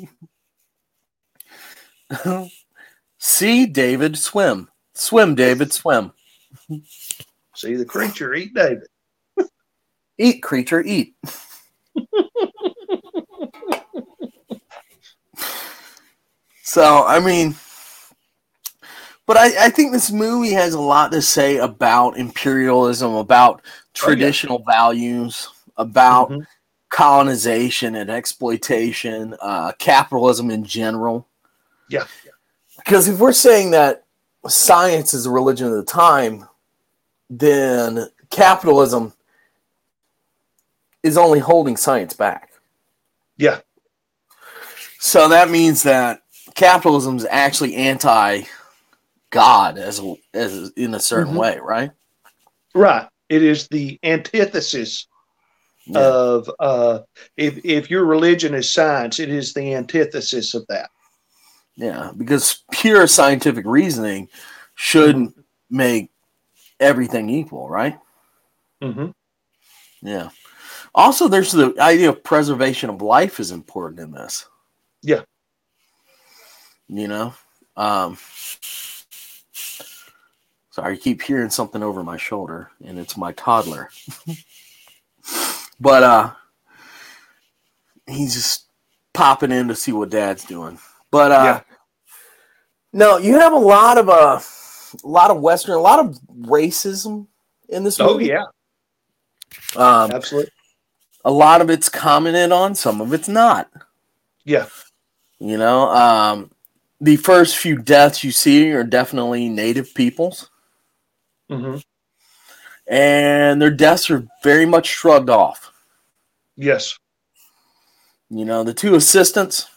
[2.10, 2.46] Yeah.
[3.18, 4.68] See David swim.
[4.94, 6.12] Swim, David, swim.
[7.54, 8.86] See the creature eat David.
[10.20, 11.14] Eat, creature, eat.
[16.62, 17.54] so, I mean,
[19.26, 23.62] but I, I think this movie has a lot to say about imperialism, about
[23.94, 26.46] traditional values, about Mhm.
[26.88, 31.28] colonization and exploitation, uh, capitalism in general.
[31.88, 32.06] Yeah.
[32.78, 34.04] Because if we're saying that
[34.46, 36.46] science is a religion of the time,
[37.30, 39.12] then capitalism
[41.02, 42.50] is only holding science back.
[43.36, 43.60] Yeah.
[44.98, 46.22] So that means that
[46.54, 48.42] capitalism is actually anti
[49.30, 51.38] God as a, as in a certain Mhm.
[51.38, 51.90] way, right?
[52.74, 53.08] Right.
[53.28, 55.06] It is the antithesis
[55.86, 56.00] Yeah.
[56.00, 57.00] of uh,
[57.36, 60.90] if if your religion is science, it is the antithesis of that.
[61.80, 64.28] Yeah, because pure scientific reasoning
[64.74, 65.40] should Mm-hmm.
[65.70, 66.10] make
[66.80, 67.98] everything equal, right?
[68.82, 69.10] hmm
[70.02, 70.30] Yeah.
[70.94, 74.46] Also, there's the idea of preservation of life is important in this.
[75.02, 75.22] Yeah.
[76.88, 77.34] You know,
[77.76, 78.18] um,
[80.70, 83.90] sorry, I keep hearing something over my shoulder, and it's my toddler.
[85.80, 86.30] but uh,
[88.06, 88.64] he's just
[89.12, 90.78] popping in to see what Dad's doing.
[91.10, 91.67] But uh, Yeah.
[92.92, 94.40] No, you have a lot of uh,
[95.04, 97.26] a lot of Western, a lot of racism
[97.68, 98.32] in this movie.
[98.32, 98.44] Oh
[99.76, 100.50] yeah, Um, absolutely.
[101.24, 103.70] a lot of it's commented on, some of it's not.
[104.44, 104.66] Yeah.
[105.38, 106.50] You know, um,
[107.00, 110.50] the first few deaths you see are definitely native peoples,
[111.50, 111.78] mm-hmm.
[112.92, 115.70] and their deaths are very much shrugged off.
[116.56, 116.98] Yes.
[118.30, 119.68] You know, the two assistants,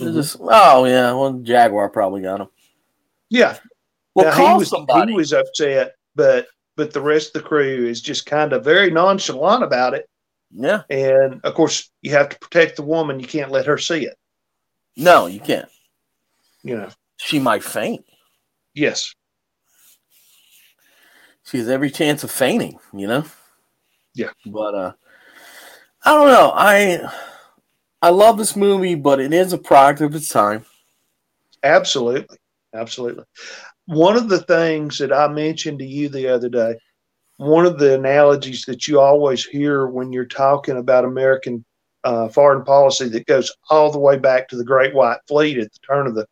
[0.00, 0.14] Mhm.
[0.14, 2.48] just, oh, yeah, well, Jaguar probably got him.
[3.28, 3.58] Yeah.
[4.14, 5.12] Well, Now, call he was somebody.
[5.12, 8.90] he was upset, but but the rest of the crew is just kind of very
[8.90, 10.08] nonchalant about it.
[10.50, 10.82] yeah.
[10.90, 13.20] And of course, you have to protect the woman.
[13.20, 14.16] You can't let her see it.
[14.96, 15.68] No, you can't.
[16.62, 16.88] You know.
[17.18, 18.04] She might faint.
[18.74, 19.14] Yes.
[21.44, 23.24] She has every chance of fainting, you know?
[24.14, 24.30] Yeah.
[24.46, 24.92] But uh
[26.04, 26.52] I don't know.
[26.54, 27.12] I
[28.02, 30.66] I love this movie, but it is a product of its time.
[31.62, 32.36] Absolutely.
[32.74, 33.24] Absolutely.
[33.86, 36.76] One of the things that I mentioned to you the other day,
[37.36, 41.64] one of the analogies that you always hear when you're talking about American
[42.04, 45.72] uh, foreign policy that goes all the way back to the Great White Fleet at
[45.72, 46.26] the turn of the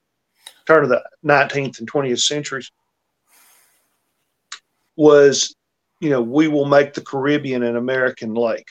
[0.66, 2.70] turn of the 19th and 20th centuries
[4.96, 5.54] was,
[6.00, 8.68] you know, we will make the Caribbean an American lake.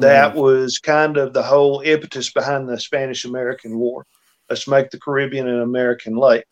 [0.00, 4.06] That was kind of the whole impetus behind the Spanish American War.
[4.50, 6.44] Let's make the Caribbean an American lake.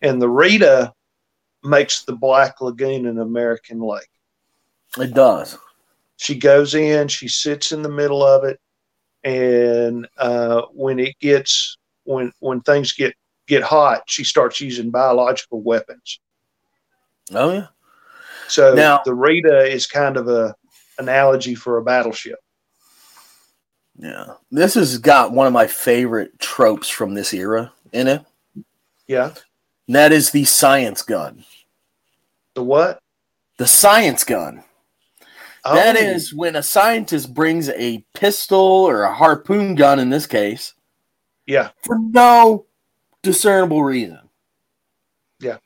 [0.00, 0.92] And the Rita
[1.62, 4.08] makes the Black Lagoon an American lake.
[4.98, 5.56] It does.
[6.16, 8.60] She goes in, she sits in the middle of it,
[9.24, 13.14] and uh, when it gets when when things get
[13.46, 16.20] get hot, she starts using biological weapons.
[17.32, 17.66] Oh yeah.
[18.48, 20.54] So Now- the Rita is kind of a
[20.98, 22.38] analogy for a battleship.
[24.02, 24.34] Yeah.
[24.50, 28.24] This has got one of my favorite tropes from this era in it.
[29.06, 29.32] Yeah.
[29.86, 31.44] And that is the science gun.
[32.54, 33.00] The what?
[33.58, 34.64] The science gun.
[35.64, 40.26] That Oh, is when a scientist brings a pistol or a harpoon gun in this
[40.26, 40.74] case
[41.46, 41.70] yeah.
[41.84, 42.66] for no
[43.22, 44.18] discernible reason.
[45.38, 45.58] Yeah.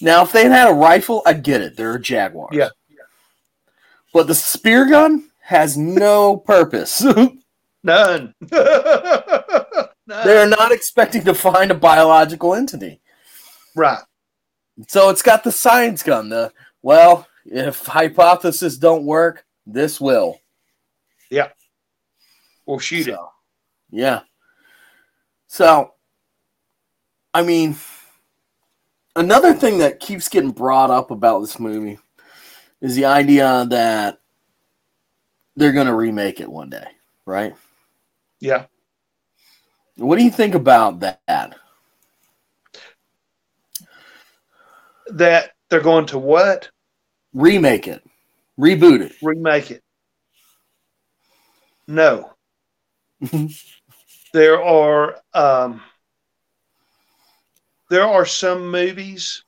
[0.00, 1.76] Now, if they had had a rifle, I get it.
[1.76, 2.56] They're jaguars.
[2.56, 2.70] Yeah.
[4.14, 7.04] But the spear gun has no purpose.
[7.82, 8.34] None.
[8.50, 8.54] None.
[10.06, 13.00] They're not expecting to find a biological entity.
[13.76, 14.00] right.
[14.88, 16.30] So it's got the science gun.
[16.30, 16.50] The
[16.82, 20.40] well, if hypotheses don't work, this will.
[21.30, 21.48] Yeah.
[22.66, 23.18] or shoot it.
[23.90, 24.20] Yeah.
[25.46, 25.92] So,
[27.32, 27.76] I mean,
[29.14, 31.98] another thing that keeps getting brought up about this movie
[32.80, 34.18] is the idea that
[35.56, 36.86] they're going to remake it one day,
[37.26, 37.54] right?
[38.40, 38.66] Yeah.
[39.96, 41.56] What do you think about that?
[45.08, 46.68] That they're going to what?
[47.32, 48.04] Remake it,
[48.58, 49.14] reboot it.
[49.22, 49.82] Remake it.
[51.86, 52.32] No.
[54.32, 55.82] there are um,
[57.90, 59.44] there are some movies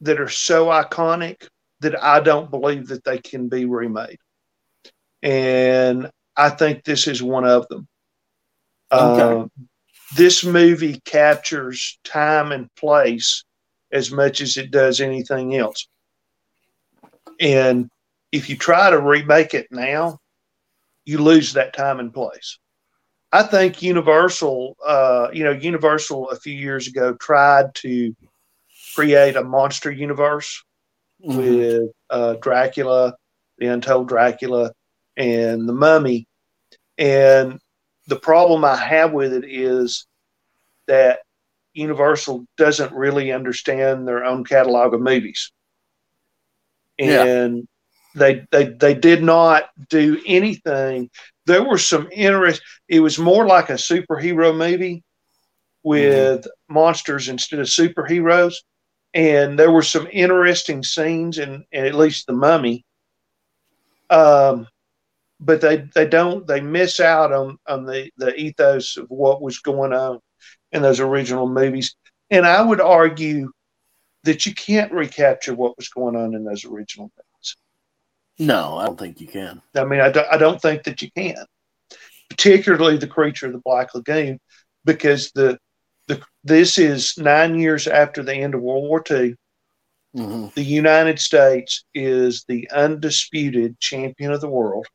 [0.00, 1.48] that are so iconic
[1.80, 4.18] that I don't believe that they can be remade.
[5.24, 7.88] And I think this is one of them.
[8.92, 9.40] Okay.
[9.42, 9.46] Uh,
[10.16, 13.44] this movie captures time and place
[13.90, 15.88] as much as it does anything else.
[17.40, 17.88] And
[18.32, 20.18] if you try to remake it now,
[21.04, 22.58] you lose that time and place.
[23.32, 28.14] I think Universal, uh, you know, Universal a few years ago tried to
[28.94, 30.62] create a monster universe
[31.24, 31.36] Mhm.
[31.36, 33.16] with uh, Dracula,
[33.58, 34.72] the Untold Dracula,
[35.16, 36.26] and the Mummy.
[36.98, 37.60] And
[38.06, 40.06] the problem I have with it is
[40.86, 41.20] that
[41.72, 45.50] Universal doesn't really understand their own catalog of movies,
[46.98, 47.24] Yeah.
[47.24, 47.66] and
[48.14, 51.10] they they they did not do anything.
[51.46, 52.62] There were some interest.
[52.88, 55.02] It was more like a superhero movie
[55.82, 58.54] with monsters instead of superheroes
[59.14, 62.84] and there were some interesting scenes in, in at least the mummy
[64.10, 64.66] um,
[65.44, 69.58] but they they don't they miss out on on the the ethos of what was
[69.58, 70.20] going on
[70.72, 71.94] in those original movies
[72.30, 73.50] and i would argue
[74.24, 77.56] that you can't recapture what was going on in those original movies
[78.38, 79.62] No, I don't think you can.
[79.76, 81.44] i mean i don't, I don't think that you can
[82.30, 84.40] particularly the creature of the black lagoon
[84.84, 85.58] because the
[86.08, 89.34] the this is nine years after the end of world war ii
[90.14, 94.86] hmm the United States is the undisputed champion of the world.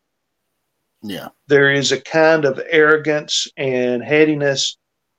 [1.01, 1.29] Yeah.
[1.47, 4.77] There is a kind of arrogance and headiness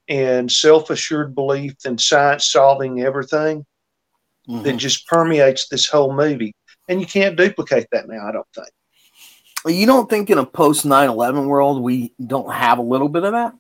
[0.09, 3.65] and self assured belief in science solving everything
[4.49, 4.63] Mhm.
[4.65, 6.55] that just permeates this whole movie.
[6.89, 8.69] And you can't duplicate that now, I don't think.
[9.67, 13.25] You don't think in a post 9 11 world we don't have a little bit
[13.25, 13.55] of that?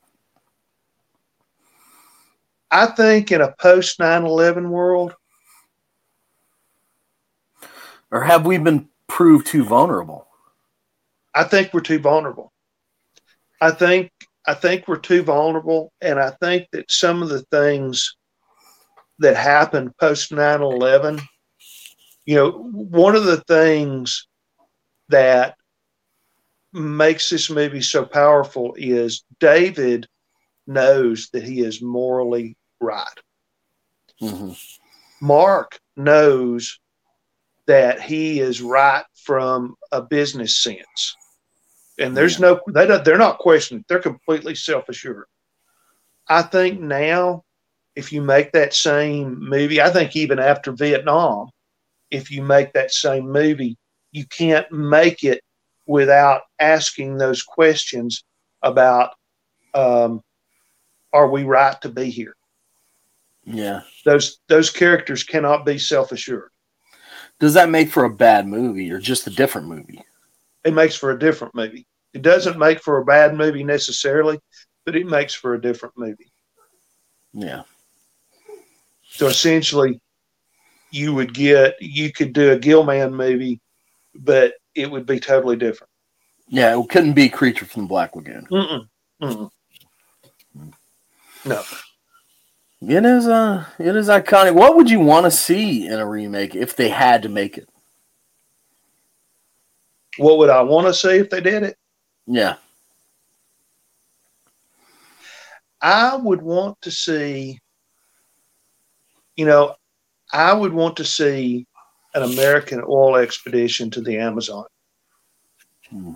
[2.70, 5.14] I think in a post 9 11 world,
[8.12, 10.26] Or have we been proved too vulnerable?
[11.34, 12.52] I think we're too vulnerable.
[13.60, 14.10] I think
[14.46, 18.16] I think we're too vulnerable, and I think that some of the things
[19.18, 21.20] that happened post 9-11,
[22.24, 24.26] you know, one of the things
[25.10, 25.56] that
[26.72, 30.06] makes this movie so powerful is David
[30.66, 33.06] knows that he is morally right.
[34.18, 34.52] hmm
[35.20, 36.80] Mark knows
[37.66, 41.14] that he is right from a business sense.
[42.00, 43.84] And there's no they don't, they're not questioning.
[43.88, 45.26] They're completely self-assured.
[46.28, 47.44] I think now
[47.94, 51.50] if you make that same movie, I think even after Vietnam,
[52.10, 53.76] if you make that same movie,
[54.12, 55.42] you can't make it
[55.86, 58.24] without asking those questions
[58.62, 59.10] about
[59.74, 60.22] um,
[61.12, 62.34] are we right to be here?
[63.44, 63.82] Yeah.
[64.04, 66.50] Those those characters cannot be self-assured.
[67.38, 70.02] Does that make for a bad movie or just a different movie?
[70.64, 71.86] It makes for a different movie.
[72.12, 74.38] It doesn't make for a bad movie necessarily,
[74.84, 76.32] but it makes for a different movie.
[77.32, 77.62] Yeah.
[79.08, 80.00] So essentially,
[80.90, 83.60] you would get you could do a Gill-man movie,
[84.14, 85.90] but it would be totally different.
[86.48, 88.46] Yeah, it couldn't be Creature from the Black Lagoon.
[88.50, 88.88] Mm-mm.
[89.22, 89.50] Mm-mm.
[91.44, 91.62] No,
[92.82, 94.54] It is uh it is iconic.
[94.54, 97.68] What would you want to see in a remake if they had to make it?
[100.18, 101.76] What would I want to see if they did it?
[102.26, 102.56] Yeah.
[105.80, 107.58] I would want to see,
[109.36, 109.74] you know,
[110.32, 111.66] I would want to see
[112.14, 114.66] an American oil expedition to the Amazon.
[115.88, 116.14] Hmm.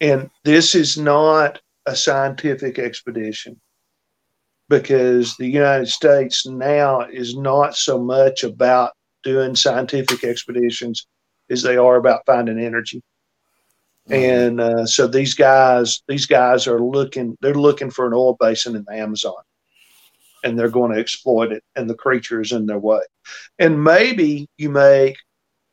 [0.00, 3.60] And this is not a scientific expedition
[4.68, 8.92] because the United States now is not so much about
[9.22, 11.06] doing scientific expeditions
[11.52, 13.02] as they are about finding energy
[14.10, 18.74] and uh, so these guys these guys are looking they're looking for an oil basin
[18.74, 19.34] in the amazon
[20.44, 23.00] and they're going to exploit it and the creature is in their way
[23.58, 25.16] and maybe you make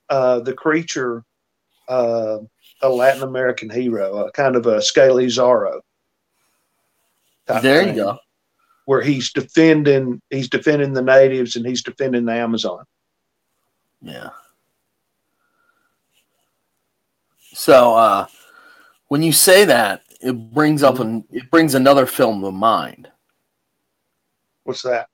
[0.10, 1.24] uh, the creature
[1.88, 2.40] uh,
[2.82, 5.82] a Latin American hero, a kind of a Scaly Zorro.
[7.62, 8.18] There you go.
[8.86, 12.86] Where he's defending he's defending the natives and he's defending the Amazon.
[14.02, 14.30] Yeah.
[17.60, 18.28] So uh
[19.10, 23.12] when you say that, it brings up an it brings another film to mind.
[24.64, 25.10] What's that?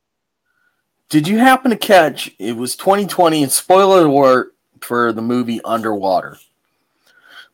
[1.09, 6.37] Did you happen to catch it was 2020 and spoiler alert for the movie Underwater.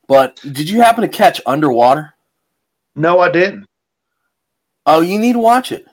[0.07, 2.13] But did you happen to catch Underwater?
[2.93, 3.65] No, I didn't.
[4.85, 5.85] Oh, you need to watch it.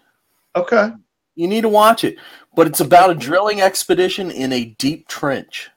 [0.57, 0.90] Okay.
[1.36, 2.16] You need to watch it.
[2.57, 5.70] But it's about a drilling expedition in a deep trench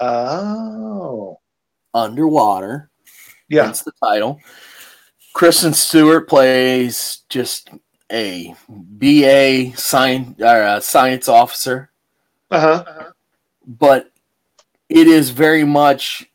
[0.00, 1.39] Oh.
[1.94, 2.90] Underwater.
[3.48, 3.66] Yeah.
[3.66, 4.40] That's the title.
[5.32, 7.70] Kristen Stewart plays just
[8.12, 11.90] a BA science, uh, science officer,
[12.50, 13.12] Uh-huh.
[13.66, 14.10] but
[14.88, 16.28] it is very much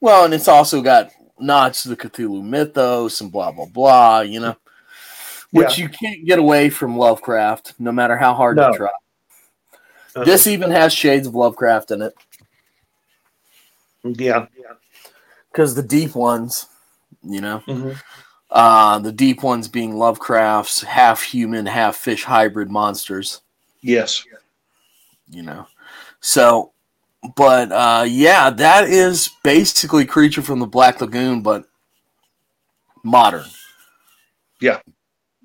[0.00, 4.20] well, and it's also got nods to the Cthulhu mythos and blah blah blah.
[4.20, 4.56] You know,
[5.50, 8.68] which you can't get away from Lovecraft, no matter how hard No.
[8.70, 8.86] you try.
[8.86, 10.24] Uh-huh.
[10.24, 12.14] This even has shades of Lovecraft in it
[14.04, 14.46] Yeah.
[14.56, 14.72] Yeah.
[15.52, 16.66] Because the deep ones,
[17.22, 17.58] you know.
[17.60, 17.92] hmm
[18.50, 23.42] Uh, the deep ones being Lovecraft's half human, half fish hybrid monsters,
[23.82, 24.24] Yes.
[25.28, 25.66] you know.
[26.20, 26.72] So,
[27.36, 31.64] but uh, yeah, that is basically Creature from the Black Lagoon, but
[33.04, 33.44] modern.
[34.62, 34.80] Yeah.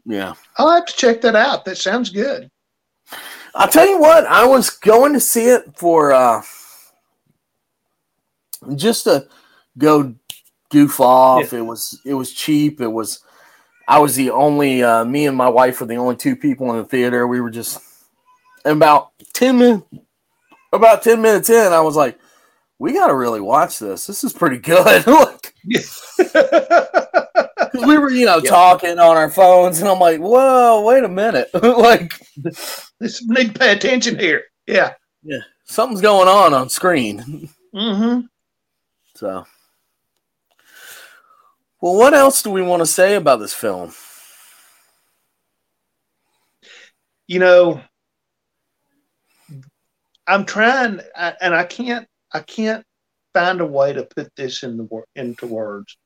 [0.05, 0.35] Yeah.
[0.57, 1.65] I'll have to check that out.
[1.65, 2.49] That sounds good.
[3.53, 6.41] I'll tell you what, I was going to see it for uh,
[8.75, 9.27] just to
[9.77, 10.13] go
[10.71, 11.53] goof off.
[11.53, 12.81] It was it was cheap.
[12.81, 13.21] It was
[13.87, 16.77] I was the only uh, me and my wife were the only two people in
[16.77, 17.27] the theater.
[17.27, 17.79] We were just
[18.65, 19.85] about ten minutes
[20.71, 22.17] about ten minutes in, I was like,
[22.79, 24.07] we got to really watch this.
[24.07, 25.03] This is pretty good.
[25.05, 26.01] 'cause
[27.85, 28.49] we were you know Yeah.
[28.49, 32.13] talking on our phones, and I'm like, whoa, wait a minute, like.
[32.99, 34.43] This need to pay attention here.
[34.67, 34.93] Yeah,
[35.23, 35.39] yeah.
[35.65, 37.49] something's going on on screen.
[37.75, 38.21] Mm-hmm.
[39.15, 39.45] So,
[41.83, 43.91] well, what else do we want to say about this film?
[47.27, 47.81] You know,
[50.25, 52.07] I'm trying, and I can't.
[52.31, 52.85] I can't
[53.33, 55.97] find a way to put this in the into words.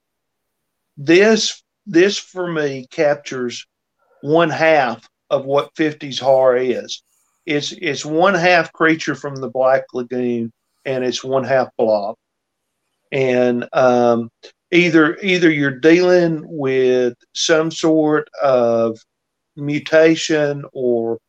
[0.98, 3.68] This this for me captures
[4.22, 7.04] one half of what 50s horror is.
[7.46, 10.52] It's it's one half creature from the Black Lagoon
[10.86, 12.16] and it's one half blob.
[13.12, 14.32] And um,
[14.72, 18.98] either either you're dealing with some sort of
[19.56, 21.20] mutation or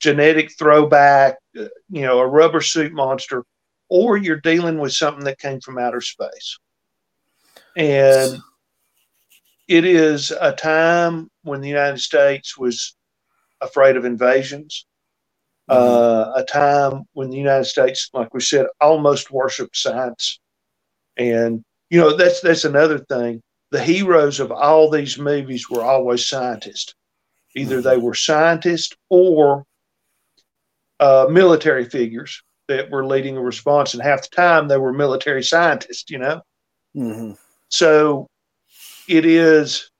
[0.00, 3.44] genetic throwback, you know, a rubber suit monster,
[3.88, 6.58] or you're dealing with something that came from outer space.
[7.76, 8.38] And
[9.68, 12.94] it is a time when the United States was
[13.60, 14.86] afraid of invasions,
[15.68, 20.40] uh, a time when the United States, like we said, almost worshiped science.
[21.16, 23.42] And, you know, that's that's another thing.
[23.70, 26.94] The heroes of all these movies were always scientists.
[27.54, 29.64] Either they were scientists or
[31.00, 35.42] uh, military figures that were leading a response, and half the time they were military
[35.42, 36.40] scientists, you know.
[36.96, 37.32] Mm-hmm.
[37.68, 38.26] So
[39.06, 39.90] it is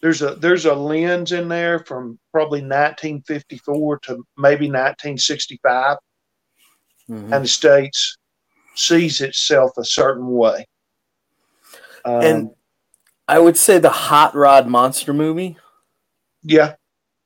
[0.00, 5.98] there's a there's a lens in there from probably 1954 to maybe 1965,
[7.10, 7.32] Mm-hmm.
[7.32, 8.16] and the states
[8.76, 10.64] sees itself a certain way.
[12.04, 12.50] Um, and
[13.28, 15.56] I would say the Hot Rod monster movie
[16.42, 16.74] yeah,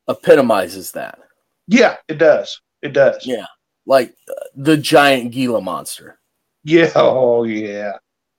[0.08, 1.18] epitomizes that.
[1.66, 2.60] yeah, it does.
[2.82, 3.26] It does.
[3.26, 3.46] Yeah.
[3.86, 6.18] Like uh, the giant Gila monster,
[6.62, 6.90] Yeah.
[6.94, 7.92] Oh, yeah.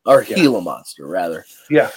[0.06, 0.36] or Yeah.
[0.36, 1.46] Gila monster, rather.
[1.70, 1.92] Yeah.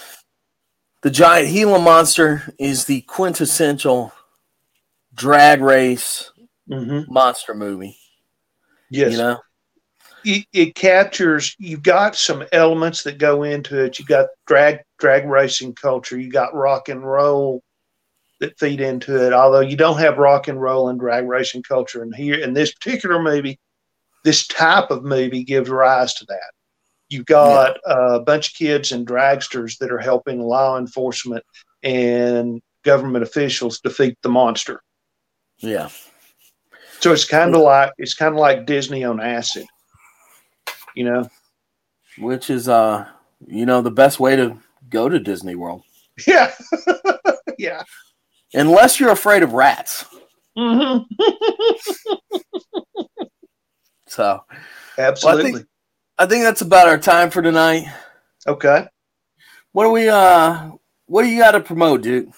[1.01, 4.13] The giant Gila monster is the quintessential
[5.13, 6.31] drag race
[6.67, 7.97] hmm monster movie.
[8.89, 9.11] Yes.
[9.11, 9.39] You know?
[10.25, 13.99] It, it captures you've got some elements that go into it.
[13.99, 16.19] You've got drag drag racing culture.
[16.19, 17.63] You got rock and roll
[18.39, 19.33] that feed into it.
[19.33, 22.73] Although you don't have rock and roll and drag racing culture in here in this
[22.73, 23.59] particular movie
[24.23, 26.51] this type of movie gives rise to that.
[27.09, 31.43] You've got uh, a bunch of kids and dragsters that are helping law enforcement
[31.81, 34.81] and government officials defeat the monster.
[35.57, 35.89] Yeah.
[36.99, 39.65] so it's kind of like it's kind of like disney on acid
[40.95, 41.29] you know
[42.17, 43.07] Which is uh
[43.47, 44.57] you know the best way to
[44.89, 45.83] go to Disney World.
[46.27, 46.53] Yeah.
[47.57, 47.83] yeah.
[48.53, 50.05] Unless you're afraid of rats.
[50.57, 50.97] hmm
[54.07, 54.43] So
[54.97, 55.65] Absolutely.
[56.17, 57.85] I think that's about our time for tonight.
[58.47, 58.87] Okay.
[59.71, 60.71] What do we uh
[61.05, 62.29] what do you got to promote, Duke?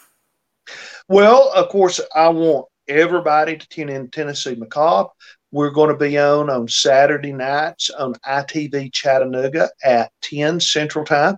[1.08, 5.10] Well, of course, I want everybody to tune in Tennessee Macabre.
[5.54, 11.36] We're going to be on on Saturday nights on ITV Chattanooga at 10 Central Time.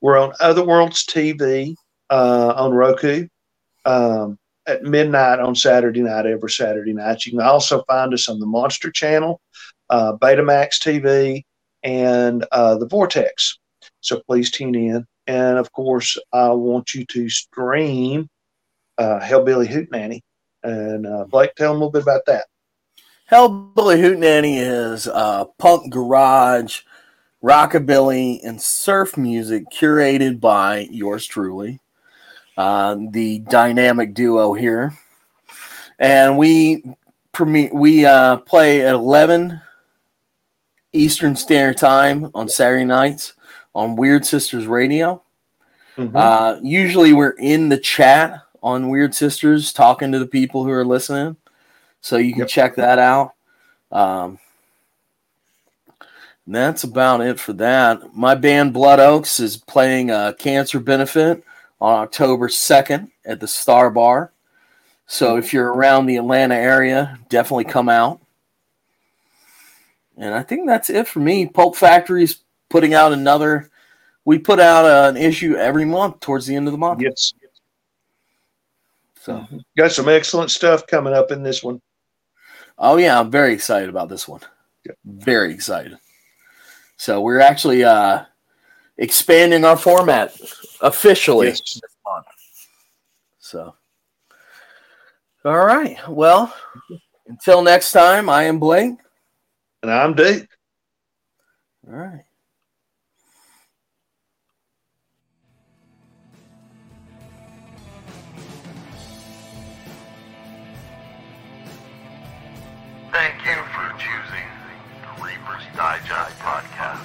[0.00, 1.74] We're on Other Worlds TV
[2.08, 3.26] uh, on Roku
[3.84, 7.26] um, at midnight on Saturday night, every Saturday night.
[7.26, 9.40] You can also find us on the Monster Channel,
[9.90, 11.42] uh, Betamax TV,
[11.82, 13.58] and uh, the Vortex.
[14.00, 15.04] So please tune in.
[15.26, 18.28] And of course, I want you to stream
[18.96, 20.20] uh, Hellbilly Hootenanny.
[20.62, 22.46] And uh, Blake, tell them a little bit about that.
[23.30, 26.82] Hellbilly Hootenanny is uh, punk garage,
[27.42, 31.80] rockabilly, and surf music curated by yours truly,
[32.56, 34.92] uh, the dynamic duo here.
[35.98, 36.84] And we
[37.32, 39.60] premiere, we uh, play at 11
[40.92, 43.32] Eastern Standard Time on Saturday nights
[43.74, 45.22] on Weird Sisters Radio.
[45.96, 46.14] Mhm.
[46.14, 50.84] Uh, usually we're in the chat on Weird Sisters talking to the people who are
[50.84, 51.36] listening.
[52.06, 52.48] So you can Yep.
[52.48, 53.34] check that out.
[53.90, 54.38] Um,
[56.46, 58.14] that's about it for that.
[58.14, 61.42] My band Blood Oaks is playing a cancer benefit
[61.80, 64.30] on October 2nd at the Star Bar.
[65.08, 68.20] So if you're around the Atlanta area, definitely come out.
[70.16, 71.46] And I think that's it for me.
[71.46, 73.68] Pulp Factory's putting out another.
[74.24, 77.02] We put out uh, an issue every month towards the end of the month.
[77.02, 77.32] Yes.
[79.20, 79.44] So,
[79.76, 81.80] Got some excellent stuff coming up in this one.
[82.78, 84.40] Oh yeah, I'm very excited about this one.
[84.84, 84.92] Yeah.
[85.04, 85.96] Very excited.
[86.96, 88.24] So we're actually uh,
[88.98, 90.38] expanding our format
[90.80, 91.60] officially Yes.
[91.60, 92.26] this month.
[93.38, 93.74] So,
[95.44, 95.96] all right.
[96.08, 96.54] Well,
[97.26, 98.94] until next time, I am Blake.
[99.82, 100.48] And I'm Dave.
[101.86, 102.24] All right.
[113.16, 114.44] Thank you for choosing
[115.00, 117.00] the Reaper's Digest podcast.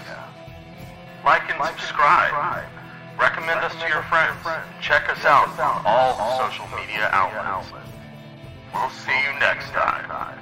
[1.23, 2.65] Like and subscribe.
[3.17, 4.35] Recommend us to your friends.
[4.81, 7.71] Check us out on all social media outlets.
[8.73, 10.37] We'll see you next time.